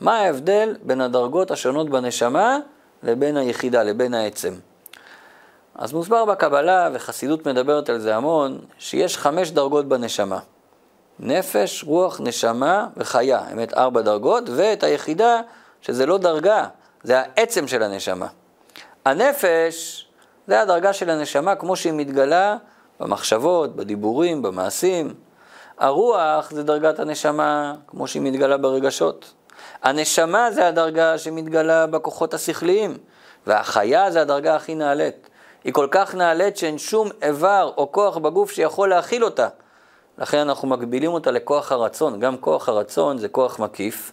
[0.00, 2.58] מה ההבדל בין הדרגות השונות בנשמה
[3.02, 4.54] לבין היחידה, לבין העצם?
[5.78, 10.38] אז מוסבר בקבלה, וחסידות מדברת על זה המון, שיש חמש דרגות בנשמה.
[11.18, 15.40] נפש, רוח, נשמה וחיה, אמת ארבע דרגות, ואת היחידה,
[15.82, 16.66] שזה לא דרגה,
[17.02, 18.26] זה העצם של הנשמה.
[19.04, 20.06] הנפש,
[20.46, 22.56] זה הדרגה של הנשמה כמו שהיא מתגלה
[23.00, 25.14] במחשבות, בדיבורים, במעשים.
[25.78, 29.32] הרוח זה דרגת הנשמה כמו שהיא מתגלה ברגשות.
[29.82, 32.98] הנשמה זה הדרגה שמתגלה בכוחות השכליים,
[33.46, 35.28] והחיה זה הדרגה הכי נעלית.
[35.66, 39.48] היא כל כך נעלית שאין שום איבר או כוח בגוף שיכול להכיל אותה.
[40.18, 42.20] לכן אנחנו מגבילים אותה לכוח הרצון.
[42.20, 44.12] גם כוח הרצון זה כוח מקיף.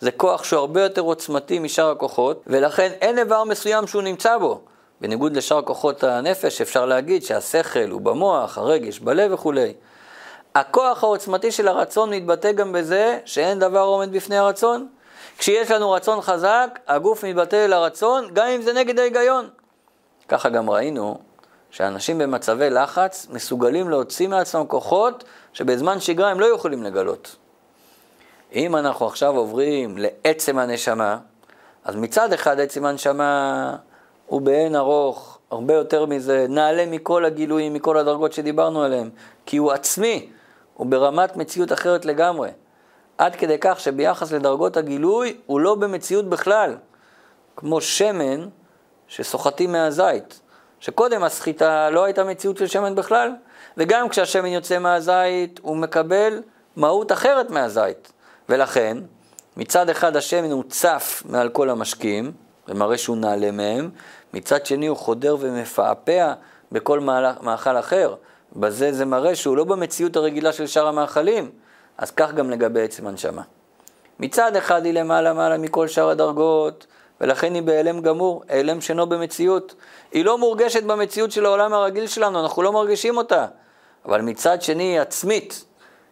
[0.00, 4.60] זה כוח שהוא הרבה יותר עוצמתי משאר הכוחות, ולכן אין איבר מסוים שהוא נמצא בו.
[5.00, 9.72] בניגוד לשאר כוחות הנפש, אפשר להגיד שהשכל הוא במוח, הרגש, בלב וכולי.
[10.54, 14.88] הכוח העוצמתי של הרצון מתבטא גם בזה שאין דבר עומד בפני הרצון.
[15.38, 19.48] כשיש לנו רצון חזק, הגוף מתבטא אל הרצון, גם אם זה נגד ההיגיון.
[20.30, 21.18] ככה גם ראינו
[21.70, 27.36] שאנשים במצבי לחץ מסוגלים להוציא מעצמם כוחות שבזמן שגרה הם לא יכולים לגלות.
[28.54, 31.18] אם אנחנו עכשיו עוברים לעצם הנשמה,
[31.84, 33.76] אז מצד אחד עצם הנשמה
[34.26, 39.10] הוא באין ארוך, הרבה יותר מזה, נעלה מכל הגילויים, מכל הדרגות שדיברנו עליהם,
[39.46, 40.28] כי הוא עצמי,
[40.74, 42.50] הוא ברמת מציאות אחרת לגמרי.
[43.18, 46.76] עד כדי כך שביחס לדרגות הגילוי הוא לא במציאות בכלל,
[47.56, 48.48] כמו שמן
[49.10, 50.40] שסוחטים מהזית.
[50.80, 53.30] שקודם הסחיטה לא הייתה מציאות של שמן בכלל,
[53.76, 56.42] וגם כשהשמן יוצא מהזית הוא מקבל
[56.76, 58.12] מהות אחרת מהזית.
[58.48, 58.98] ולכן,
[59.56, 62.32] מצד אחד השמן הוא צף מעל כל המשקים,
[62.68, 63.90] ומראה שהוא נעלה מהם,
[64.34, 66.32] מצד שני הוא חודר ומפעפע
[66.72, 67.00] בכל
[67.40, 68.14] מאכל אחר.
[68.56, 71.50] בזה זה מראה שהוא לא במציאות הרגילה של שאר המאכלים,
[71.98, 73.42] אז כך גם לגבי עצם הנשמה.
[74.20, 76.86] מצד אחד היא למעלה מעלה מכל שאר הדרגות,
[77.20, 79.74] ולכן היא בהיעלם גמור, העלם שאינו במציאות.
[80.12, 83.46] היא לא מורגשת במציאות של העולם הרגיל שלנו, אנחנו לא מרגישים אותה.
[84.04, 85.64] אבל מצד שני היא עצמית.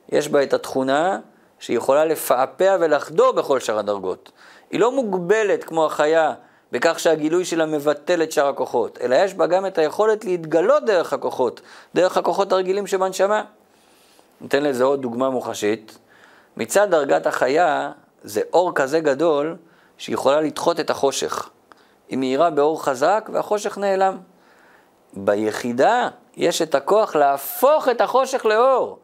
[0.08, 1.18] יש בה את התכונה
[1.58, 4.32] שהיא יכולה לפעפע ולחדור בכל שאר הדרגות.
[4.70, 6.34] היא לא מוגבלת כמו החיה
[6.72, 11.12] בכך שהגילוי שלה מבטל את שאר הכוחות, אלא יש בה גם את היכולת להתגלות דרך
[11.12, 11.60] הכוחות,
[11.94, 13.44] דרך הכוחות הרגילים שבנשמה.
[14.40, 15.98] ניתן לזה עוד דוגמה מוחשית.
[16.56, 17.92] מצד דרגת החיה
[18.22, 19.56] זה אור כזה גדול
[19.98, 21.48] שהיא יכולה לדחות את החושך.
[22.08, 24.18] היא מאירה באור חזק והחושך נעלם.
[25.12, 28.98] ביחידה יש את הכוח להפוך את החושך לאור.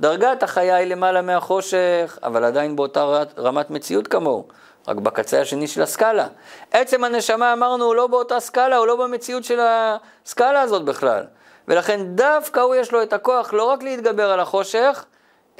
[0.00, 4.48] דרגת החיה היא למעלה מהחושך, אבל עדיין באותה רמת מציאות כמוהו,
[4.88, 6.26] רק בקצה השני של הסקאלה.
[6.72, 11.24] עצם הנשמה, אמרנו, הוא לא באותה סקאלה, הוא לא במציאות של הסקאלה הזאת בכלל.
[11.68, 15.04] ולכן דווקא הוא יש לו את הכוח לא רק להתגבר על החושך,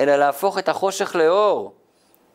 [0.01, 1.75] אלא להפוך את החושך לאור.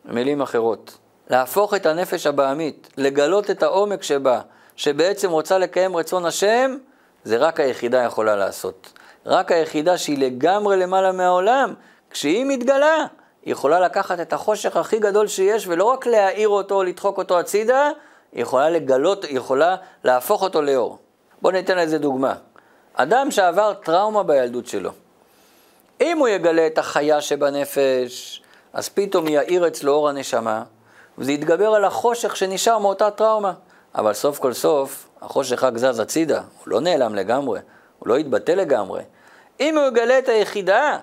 [0.04, 0.98] במילים אחרות,
[1.32, 4.40] להפוך את הנפש הבעמית, לגלות את העומק שבה,
[4.76, 6.76] שבעצם רוצה לקיים רצון השם,
[7.24, 8.92] זה רק היחידה יכולה לעשות.
[9.26, 11.74] רק היחידה שהיא לגמרי למעלה מהעולם,
[12.10, 13.06] כשהיא מתגלה,
[13.42, 17.90] היא יכולה לקחת את החושך הכי גדול שיש, ולא רק להאיר אותו, לדחוק אותו הצידה,
[18.32, 20.98] היא יכולה לגלות, היא יכולה להפוך אותו לאור.
[21.42, 22.34] בואו ניתן לזה דוגמה.
[22.94, 24.90] אדם שעבר טראומה בילדות שלו,
[26.00, 28.42] אם הוא יגלה את החיה שבנפש,
[28.72, 30.62] אז פתאום יאיר אצלו אור הנשמה,
[31.18, 33.52] וזה יתגבר על החושך שנשאר מאותה טראומה.
[33.94, 37.60] אבל סוף כל סוף, החושך רק זז הצידה, הוא לא נעלם לגמרי,
[37.98, 39.02] הוא לא יתבטא לגמרי.
[39.60, 40.98] אם הוא יגלה את היחידה,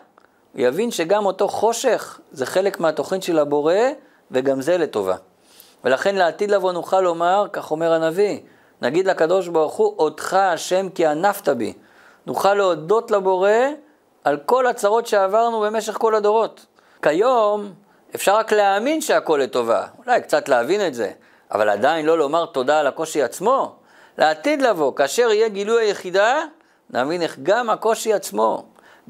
[0.54, 3.76] הוא יבין שגם אותו חושך זה חלק מהתוכנית של הבורא,
[4.32, 5.15] וגם זה לטובה.
[5.84, 8.39] ולכן לעתיד לבוא נוכל לומר, כך אומר הנביא,
[8.82, 11.74] נגיד לקדוש ברוך הוא, אותך השם כי ענפת בי.
[12.26, 13.52] נוכל להודות לבורא
[14.24, 16.65] על כל הצרות שעברנו במשך כל הדורות.
[17.02, 17.74] כיום
[18.15, 21.12] אפשר רק להאמין שהכל לטובה, אולי קצת להבין את זה,
[21.52, 23.76] אבל עדיין לא לומר תודה על הקושי עצמו.
[24.17, 26.43] לעתיד לבוא, כאשר יהיה גילוי היחידה,
[26.89, 28.65] נבין איך גם הקושי עצמו,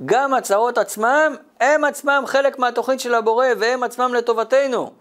[0.05, 4.91] גם הצרות עצמם, הם עצמם חלק מהתוכנית של הבורא והם עצמם לטובתנו.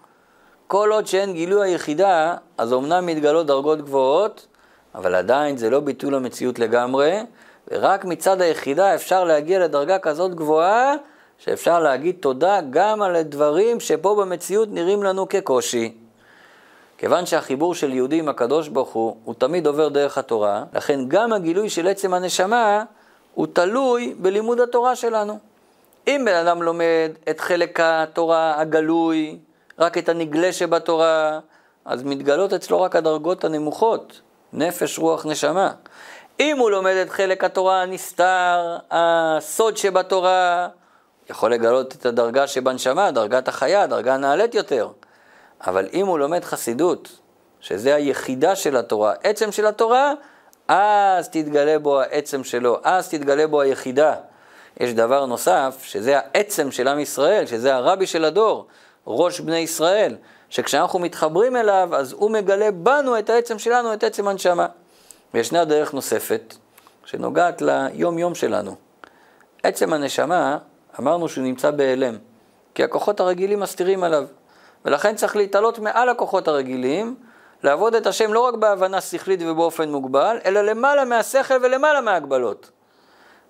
[0.67, 4.47] כל עוד שאין גילוי היחידה, אז אמנם מתגלות דרגות גבוהות,
[4.95, 7.19] אבל עדיין זה לא ביטול המציאות לגמרי,
[7.71, 10.95] ורק מצד היחידה אפשר להגיע לדרגה כזאת גבוהה,
[11.39, 15.95] שאפשר להגיד תודה גם על הדברים שפה במציאות נראים לנו כקושי.
[16.99, 21.33] כיוון שהחיבור של יהודי עם הקדוש ברוך הוא, הוא תמיד עובר דרך התורה, לכן גם
[21.33, 22.85] הגילוי של עצם הנשמה,
[23.35, 25.39] הוא תלוי בלימוד התורה שלנו.
[26.07, 29.39] אם בן אדם לומד את חלק התורה הגלוי,
[29.79, 31.39] רק את הנגלה שבתורה,
[31.85, 34.21] אז מתגלות אצלו רק הדרגות הנמוכות,
[34.53, 35.71] נפש, רוח, נשמה.
[36.41, 40.69] אם הוא לומד את חלק התורה הנסתר, הסוד שבתורה,
[41.31, 44.89] יכול לגלות את הדרגה שבנשמה, דרגת החיה, דרגה נעלית יותר.
[45.67, 47.19] אבל אם הוא לומד חסידות,
[47.61, 50.13] שזה היחידה של התורה, עצם של התורה,
[50.69, 54.15] אז תתגלה בו העצם שלו, אז תתגלה בו היחידה.
[54.81, 58.67] יש דבר נוסף, שזה העצם של עם ישראל, שזה הרבי של הדור,
[59.07, 60.17] ראש בני ישראל,
[60.51, 64.67] שכשאנחנו מתחברים אליו, אז הוא מגלה בנו את העצם שלנו, את עצם הנשמה.
[65.35, 66.55] וישנה דרך נוספת,
[67.05, 68.77] שנוגעת ליום-יום שלנו.
[69.63, 70.59] עצם הנשמה,
[71.01, 72.17] אמרנו שהוא נמצא בהיעלם,
[72.75, 74.25] כי הכוחות הרגילים מסתירים עליו.
[74.85, 77.17] ולכן צריך להתעלות מעל הכוחות הרגילים,
[77.63, 82.71] לעבוד את השם לא רק בהבנה שכלית ובאופן מוגבל, אלא למעלה מהשכל ולמעלה מההגבלות.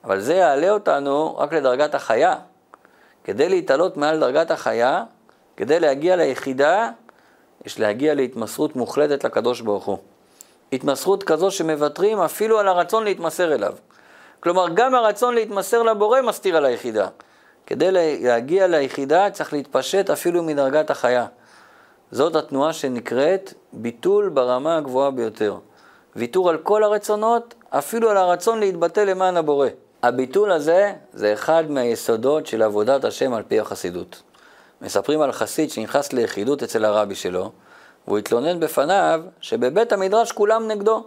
[0.04, 2.34] אבל זה יעלה אותנו רק לדרגת החיה.
[3.24, 5.04] כדי להתעלות מעל דרגת החיה,
[5.56, 6.90] כדי להגיע ליחידה,
[7.64, 9.98] יש להגיע להתמסרות מוחלטת לקדוש ברוך הוא.
[10.72, 13.74] התמסרות כזו שמוותרים אפילו על הרצון להתמסר אליו.
[14.40, 17.08] כלומר, גם הרצון להתמסר לבורא מסתיר על היחידה.
[17.68, 21.26] כדי להגיע ליחידה צריך להתפשט אפילו מדרגת החיה.
[22.10, 25.56] זאת התנועה שנקראת ביטול ברמה הגבוהה ביותר.
[26.16, 29.68] ויתור על כל הרצונות, אפילו על הרצון להתבטא למען הבורא.
[30.02, 34.22] הביטול הזה זה אחד מהיסודות של עבודת השם על פי החסידות.
[34.82, 37.52] מספרים על חסיד שנכנס ליחידות אצל הרבי שלו,
[38.06, 41.06] והוא התלונן בפניו שבבית המדרש כולם נגדו.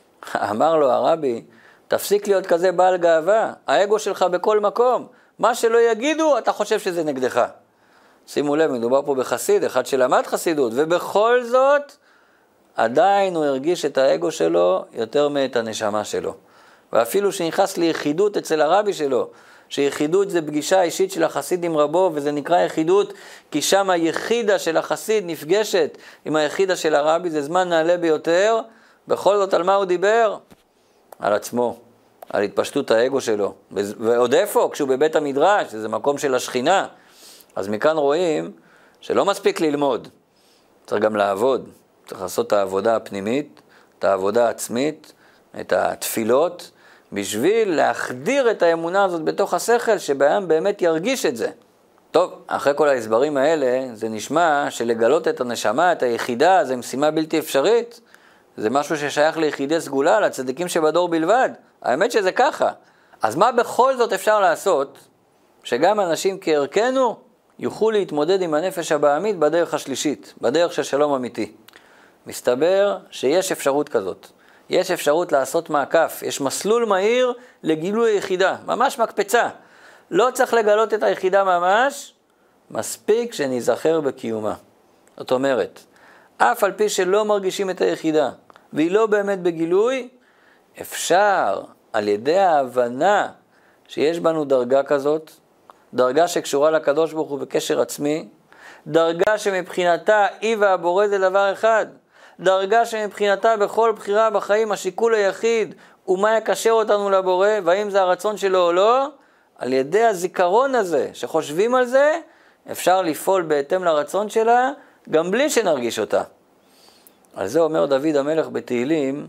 [0.50, 1.44] אמר לו הרבי,
[1.88, 5.06] תפסיק להיות כזה בעל גאווה, האגו שלך בכל מקום,
[5.40, 7.46] מה שלא יגידו, אתה חושב שזה נגדך.
[8.26, 11.92] שימו לב, מדובר פה בחסיד, אחד שלמד חסידות, ובכל זאת,
[12.76, 16.34] עדיין הוא הרגיש את האגו שלו יותר מאת הנשמה שלו.
[16.92, 19.30] ואפילו שנכנס ליחידות אצל הרבי שלו,
[19.68, 23.12] שיחידות זה פגישה אישית של החסיד עם רבו, וזה נקרא יחידות,
[23.50, 28.60] כי שם היחידה של החסיד נפגשת עם היחידה של הרבי, זה זמן נעלה ביותר.
[29.08, 30.36] בכל זאת, על מה הוא דיבר?
[31.18, 31.78] על עצמו,
[32.32, 33.54] על התפשטות האגו שלו.
[33.70, 34.70] ועוד איפה?
[34.72, 36.86] כשהוא בבית המדרש, זה מקום של השכינה.
[37.56, 38.50] אז מכאן רואים
[39.00, 40.08] שלא מספיק ללמוד,
[40.86, 41.68] צריך גם לעבוד.
[42.06, 43.60] צריך לעשות את העבודה הפנימית,
[43.98, 45.12] את העבודה העצמית,
[45.60, 46.70] את התפילות.
[47.12, 51.48] בשביל להחדיר את האמונה הזאת בתוך השכל, שבעם באמת ירגיש את זה.
[52.10, 57.38] טוב, אחרי כל ההסברים האלה, זה נשמע שלגלות את הנשמה, את היחידה, זה משימה בלתי
[57.38, 58.00] אפשרית.
[58.56, 61.50] זה משהו ששייך ליחידי סגולה, לצדיקים שבדור בלבד.
[61.82, 62.70] האמת שזה ככה.
[63.22, 64.98] אז מה בכל זאת אפשר לעשות
[65.64, 67.16] שגם אנשים כערכנו
[67.58, 71.52] יוכלו להתמודד עם הנפש הבעמית בדרך השלישית, בדרך של שלום אמיתי.
[72.26, 74.26] מסתבר שיש אפשרות כזאת.
[74.70, 79.48] יש אפשרות לעשות מעקף, יש מסלול מהיר לגילוי היחידה, ממש מקפצה.
[80.10, 82.14] לא צריך לגלות את היחידה ממש,
[82.70, 84.54] מספיק שניזכר בקיומה.
[85.18, 85.80] זאת אומרת,
[86.38, 88.30] אף על פי שלא מרגישים את היחידה,
[88.72, 90.08] והיא לא באמת בגילוי,
[90.80, 91.62] אפשר
[91.92, 93.28] על ידי ההבנה
[93.88, 95.30] שיש בנו דרגה כזאת,
[95.94, 98.28] דרגה שקשורה לקדוש ברוך הוא בקשר עצמי,
[98.86, 101.86] דרגה שמבחינתה היא והבורא זה דבר אחד,
[102.40, 108.36] דרגה שמבחינתה בכל בחירה בחיים השיקול היחיד הוא מה יקשר אותנו לבורא, והאם זה הרצון
[108.36, 109.06] שלו או לא,
[109.58, 112.18] על ידי הזיכרון הזה, שחושבים על זה,
[112.70, 114.70] אפשר לפעול בהתאם לרצון שלה,
[115.10, 116.22] גם בלי שנרגיש אותה.
[117.34, 119.26] על זה אומר דוד המלך בתהילים,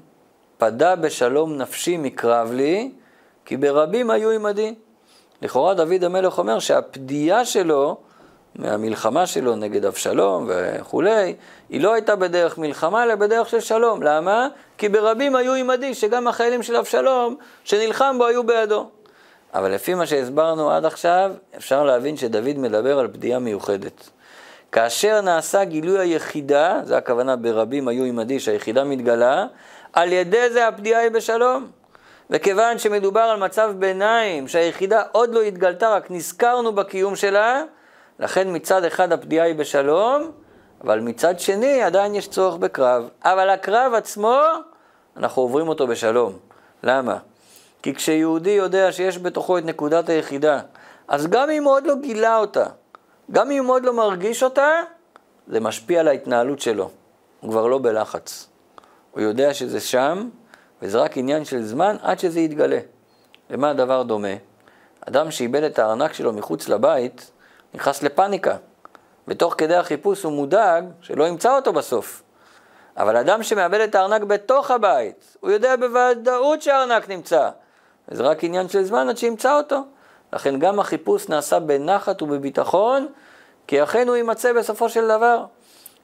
[0.61, 2.91] פדה בשלום נפשי מקרב לי,
[3.45, 4.75] כי ברבים היו עמדי.
[5.41, 7.97] לכאורה דוד המלך אומר שהפדיעה שלו,
[8.55, 11.35] מהמלחמה שלו נגד אבשלום וכולי,
[11.69, 14.03] היא לא הייתה בדרך מלחמה, אלא בדרך של שלום.
[14.03, 14.47] למה?
[14.77, 18.89] כי ברבים היו עמדי, שגם החיילים של אבשלום, שנלחם בו, היו בידו.
[19.53, 24.09] אבל לפי מה שהסברנו עד עכשיו, אפשר להבין שדוד מדבר על פדיעה מיוחדת.
[24.71, 29.45] כאשר נעשה גילוי היחידה, זה הכוונה ברבים היו עמדי שהיחידה מתגלה,
[29.93, 31.67] על ידי זה הפדיעה היא בשלום.
[32.29, 37.63] וכיוון שמדובר על מצב ביניים, שהיחידה עוד לא התגלתה, רק נזכרנו בקיום שלה,
[38.19, 40.31] לכן מצד אחד הפדיעה היא בשלום,
[40.83, 43.09] אבל מצד שני עדיין יש צורך בקרב.
[43.23, 44.41] אבל הקרב עצמו,
[45.17, 46.33] אנחנו עוברים אותו בשלום.
[46.83, 47.17] למה?
[47.83, 50.59] כי כשיהודי יודע שיש בתוכו את נקודת היחידה,
[51.07, 52.65] אז גם אם הוא עוד לא גילה אותה,
[53.31, 54.69] גם אם הוא עוד לא מרגיש אותה,
[55.47, 56.89] זה משפיע על ההתנהלות שלו.
[57.39, 58.50] הוא כבר לא בלחץ.
[59.11, 60.29] הוא יודע שזה שם,
[60.81, 62.79] וזה רק עניין של זמן עד שזה יתגלה.
[63.49, 64.35] למה הדבר דומה?
[65.07, 67.31] אדם שאיבד את הארנק שלו מחוץ לבית,
[67.73, 68.55] נכנס לפניקה.
[69.27, 72.23] ותוך כדי החיפוש הוא מודאג שלא ימצא אותו בסוף.
[72.97, 77.49] אבל אדם שמאבד את הארנק בתוך הבית, הוא יודע בוודאות שהארנק נמצא.
[78.09, 79.81] וזה רק עניין של זמן עד שימצא אותו.
[80.33, 83.07] לכן גם החיפוש נעשה בנחת ובביטחון,
[83.67, 85.45] כי אכן הוא יימצא בסופו של דבר.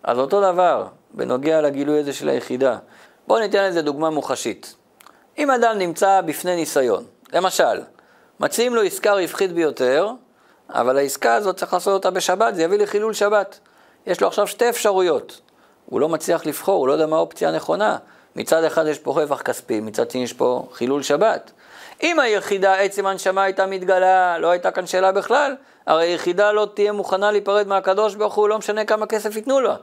[0.04, 2.78] אז אותו דבר, בנוגע לגילוי הזה של היחידה.
[3.28, 4.76] בואו ניתן לזה דוגמה מוחשית.
[5.38, 7.82] אם אדם נמצא בפני ניסיון, למשל,
[8.40, 10.10] מציעים לו עסקה רווחית ביותר,
[10.70, 13.60] אבל העסקה הזאת צריך לעשות אותה בשבת, זה יביא לחילול שבת.
[14.08, 15.42] יש לו עכשיו שתי אפשרויות.
[15.86, 17.98] הוא לא מצליח לבחור, הוא לא יודע מה האופציה הנכונה.
[18.36, 21.52] מצד אחד יש פה רווח כספי, מצד שני יש פה חילול שבת.
[22.04, 25.56] אם היחידה, עצם הנשמה הייתה מתגלה, לא הייתה כאן שאלה בכלל,
[25.88, 29.74] הרי היחידה לא תהיה מוכנה להיפרד מהקדוש ברוך הוא, לא משנה כמה כסף ייתנו לו.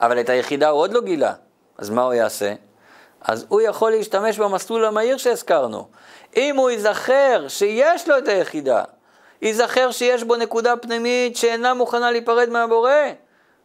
[0.00, 1.32] אבל את היחידה הוא עוד לא גילה,
[1.78, 2.54] אז מה הוא יעשה?
[3.22, 5.86] אז הוא יכול להשתמש במסלול המהיר שהזכרנו.
[6.36, 8.82] אם הוא ייזכר שיש לו את היחידה,
[9.42, 12.92] ייזכר שיש בו נקודה פנימית שאינה מוכנה להיפרד מהבורא,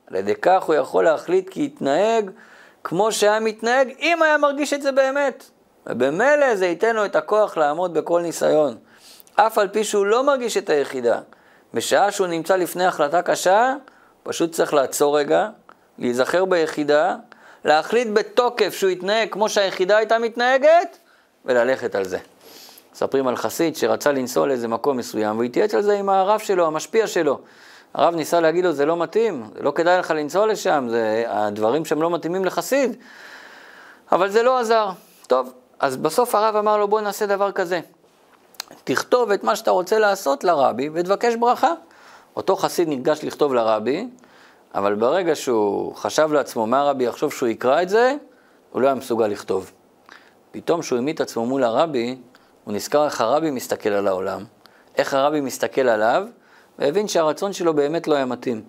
[0.08, 2.32] על ידי כך הוא יכול להחליט כי יתנהג
[2.84, 5.44] כמו שהיה מתנהג אם היה מרגיש את זה באמת.
[5.86, 8.78] ובמילא זה ייתן לו את הכוח לעמוד בכל ניסיון.
[9.36, 11.20] אף על פי שהוא לא מרגיש את היחידה.
[11.74, 13.74] בשעה שהוא נמצא לפני החלטה קשה,
[14.24, 15.50] פשוט צריך לעצור רגע,
[16.00, 17.16] להיזכר ביחידה,
[17.66, 20.98] להחליט בתוקף שהוא יתנהג כמו שהיחידה הייתה מתנהגת,
[21.46, 22.18] וללכת על זה.
[22.94, 26.68] מספרים על חסיד שרצה לנסוע לאיזה מקום מסוים, והוא התייעץ על זה עם הרב שלו,
[26.68, 27.40] המשפיע שלו.
[27.94, 31.86] הרב ניסה להגיד לו, זה לא מתאים, זה לא כדאי לך לנסוע לשם, זה, הדברים
[31.86, 32.96] שם לא מתאימים לחסיד.
[34.12, 34.90] אבל זה לא עזר.
[35.28, 37.80] טוב, אז בסוף הרב אמר לו, בוא נעשה דבר כזה.
[38.84, 41.74] תכתוב את מה שאתה רוצה לעשות לרבי ותבקש ברכה.
[42.36, 44.08] אותו חסיד ניגש לכתוב לרבי,
[44.76, 48.16] אבל ברגע שהוא חשב לעצמו מה הרבי יחשוב שהוא יקרא את זה,
[48.72, 49.72] הוא לא היה מסוגל לכתוב.
[50.52, 52.18] פתאום כשהוא את עצמו מול הרבי,
[52.64, 54.44] הוא נזכר איך הרבי מסתכל על העולם,
[54.98, 56.28] איך הרבי מסתכל עליו,
[56.80, 58.62] והבין שהרצון שלו באמת לא היה מתאים.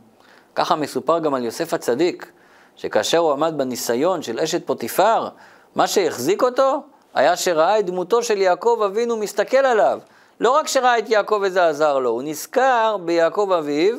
[0.55, 2.33] ככה מסופר גם על יוסף הצדיק,
[2.77, 5.29] שכאשר הוא עמד בניסיון של אשת פוטיפר,
[5.75, 6.83] מה שהחזיק אותו
[7.15, 10.01] היה שראה את דמותו של יעקב אבינו מסתכל עליו.
[10.41, 13.97] לא רק שראה את יעקב וזה עזר לו, הוא נזכר ביעקב אביו,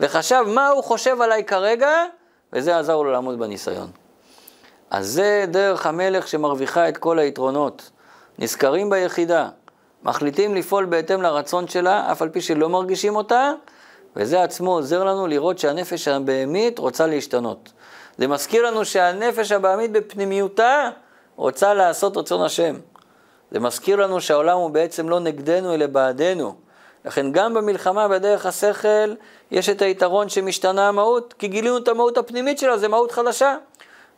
[0.00, 2.04] וחשב מה הוא חושב עליי כרגע,
[2.52, 3.90] וזה עזר לו לעמוד בניסיון.
[4.90, 7.90] אז זה דרך המלך שמרוויחה את כל היתרונות.
[8.38, 9.48] נזכרים ביחידה,
[10.02, 13.52] מחליטים לפעול בהתאם לרצון שלה, אף על פי שלא מרגישים אותה,
[14.16, 17.72] וזה עצמו עוזר לנו לראות שהנפש הבהמית רוצה להשתנות.
[18.18, 20.90] זה מזכיר לנו שהנפש הבהמית בפנימיותה
[21.40, 22.74] רוצה לעשות רצון השם.
[23.50, 26.54] זה מזכיר לנו שהעולם הוא בעצם לא נגדנו אלא בעדנו.
[27.04, 29.14] לכן גם במלחמה בדרך השכל
[29.50, 33.56] יש את היתרון שמשתנה המהות, כי גילינו את המהות הפנימית שלה, זה מהות חדשה.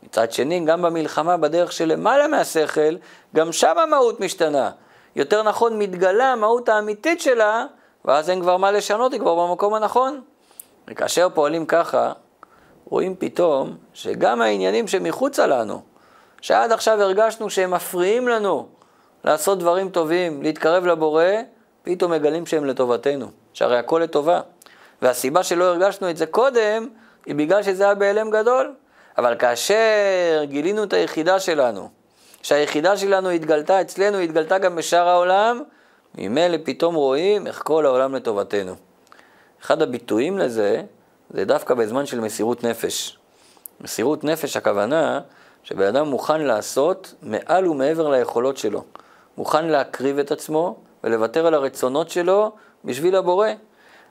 [0.03, 2.95] מצד שני, גם במלחמה בדרך שלמעלה מהשכל,
[3.35, 4.71] גם שם המהות משתנה.
[5.15, 7.65] יותר נכון, מתגלה המהות האמיתית שלה,
[8.05, 10.21] ואז אין כבר מה לשנות, היא כבר במקום הנכון.
[10.87, 12.11] וכאשר פועלים ככה,
[12.85, 15.92] רואים פתאום שגם העניינים שמחוצה לנו,
[16.43, 18.67] שעד עכשיו הרגשנו שהם מפריעים לנו
[19.23, 21.25] לעשות דברים טובים, להתקרב לבורא,
[21.83, 24.41] פתאום מגלים שהם לטובתנו, שהרי הכל לטובה.
[25.01, 26.87] והסיבה שלא הרגשנו את זה קודם,
[27.25, 28.73] היא בגלל שזה היה בהלם גדול.
[29.17, 31.89] אבל כאשר גילינו את היחידה שלנו,
[32.41, 35.63] שהיחידה שלנו התגלתה אצלנו, התגלתה גם בשאר העולם,
[36.15, 38.75] ממילא פתאום רואים איך כל העולם לטובתנו.
[39.61, 40.81] אחד הביטויים לזה,
[41.29, 43.17] זה דווקא בזמן של מסירות נפש.
[43.81, 45.19] מסירות נפש, הכוונה
[45.63, 48.83] שבן אדם מוכן לעשות מעל ומעבר ליכולות שלו.
[49.37, 52.51] מוכן להקריב את עצמו ולוותר על הרצונות שלו
[52.85, 53.49] בשביל הבורא.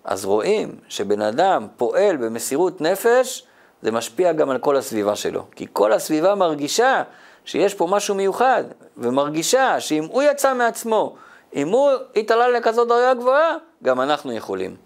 [0.04, 3.46] אז רואים שבן אדם פועל במסירות נפש,
[3.82, 5.44] זה משפיע גם על כל הסביבה שלו.
[5.56, 7.02] כי כל הסביבה מרגישה
[7.44, 8.64] שיש פה משהו מיוחד,
[8.96, 11.16] ומרגישה שאם הוא יצא מעצמו,
[11.54, 14.76] אם הוא התעלה לכזאת דרגה גבוהה, גם אנחנו יכולים.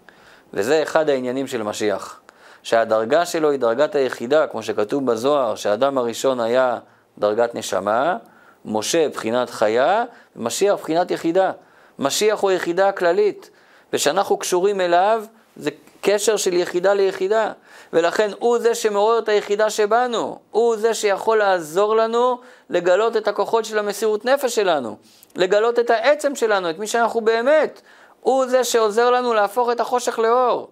[0.53, 2.19] וזה אחד העניינים של משיח.
[2.67, 6.77] שהדרגה שלו היא דרגת היחידה, כמו שכתוב בזוהר, שהאדם הראשון היה
[7.17, 8.17] דרגת נשמה,
[8.65, 10.03] משה בחינת חיה,
[10.35, 11.51] ומשיח בחינת יחידה.
[11.99, 13.49] משיח הוא יחידה כללית,
[13.93, 15.23] ושאנחנו קשורים אליו,
[15.57, 15.69] זה
[16.01, 17.51] קשר של יחידה ליחידה.
[17.93, 22.37] ולכן הוא זה שמעורר את היחידה שבנו, הוא זה שיכול לעזור לנו
[22.69, 24.97] לגלות את הכוחות של המסירות נפש שלנו,
[25.35, 27.81] לגלות את העצם שלנו, את מי שאנחנו באמת.
[28.21, 30.69] הוא זה שעוזר לנו להפוך את החושך לאור.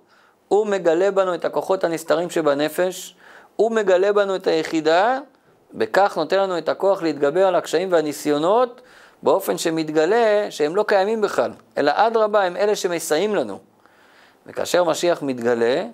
[0.47, 3.15] הוא מגלה בנו את הכוחות הנסתרים שבנפש,
[3.55, 5.19] הוא מגלה בנו את היחידה,
[5.73, 8.81] בכך נותן לנו את הכוח להתגבר על הקשיים והניסיונות
[9.23, 13.59] באופן שמתגלה שהם לא קיימים בכלל, אלא אדרבה הם אלה שמסייעים לנו.
[14.47, 15.85] וכאשר משיח מתגלה,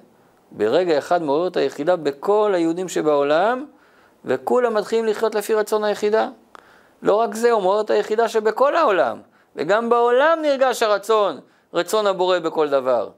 [0.52, 3.66] ברגע אחד מעורר את היחידה בכל היהודים שבעולם,
[4.26, 6.30] וכולם מתחילים לחיות לפי רצון היחידה.
[7.02, 9.22] לא רק זה, הוא מעורר את היחידה שבכל העולם,
[9.56, 11.40] וגם בעולם נרגש הרצון,
[11.74, 13.10] רצון הבורא בכל דבר.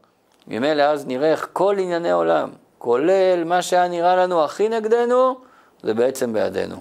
[0.48, 5.36] ממילא אז נראה איך כל ענייני עולם, כולל מה שהיה נראה לנו הכי נגדנו,
[5.84, 6.76] זה בעצם בידינו.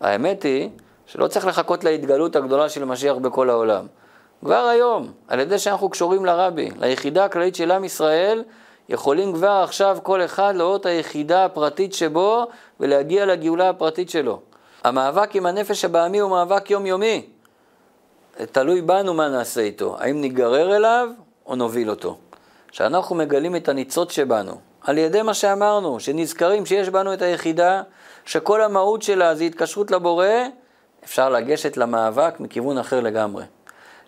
[0.00, 0.70] האמת היא
[1.06, 3.86] שלא צריך לחכות להתגלות הגדולה של משיח בכל העולם.
[4.44, 8.44] כבר היום, על ידי שאנחנו קשורים לרבי, ליחידה הכללית של עם ישראל,
[8.88, 12.46] יכולים כבר עכשיו כל אחד לראות היחידה הפרטית שבו
[12.80, 14.40] ולהגיע לגאולה הפרטית שלו.
[14.84, 17.26] המאבק עם הנפש הבעמי הוא מאבק יומיומי.
[18.52, 21.08] תלוי בנו מה נעשה איתו, האם ניגרר אליו
[21.46, 22.16] או נוביל אותו.
[22.68, 27.82] כשאנחנו מגלים את הניצוץ שבנו, על ידי מה שאמרנו, שנזכרים שיש בנו את היחידה,
[28.24, 30.26] שכל המהות שלה זה התקשרות לבורא,
[31.04, 33.44] אפשר לגשת למאבק מכיוון אחר לגמרי.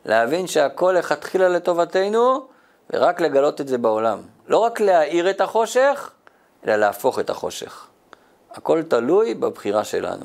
[0.05, 2.47] להבין שהכל לכתחילה לטובתנו,
[2.93, 4.19] ורק לגלות את זה בעולם.
[4.49, 6.11] לא רק להאיר את החושך,
[6.67, 7.87] אלא להפוך את החושך.
[8.51, 10.25] הכל תלוי בבחירה שלנו.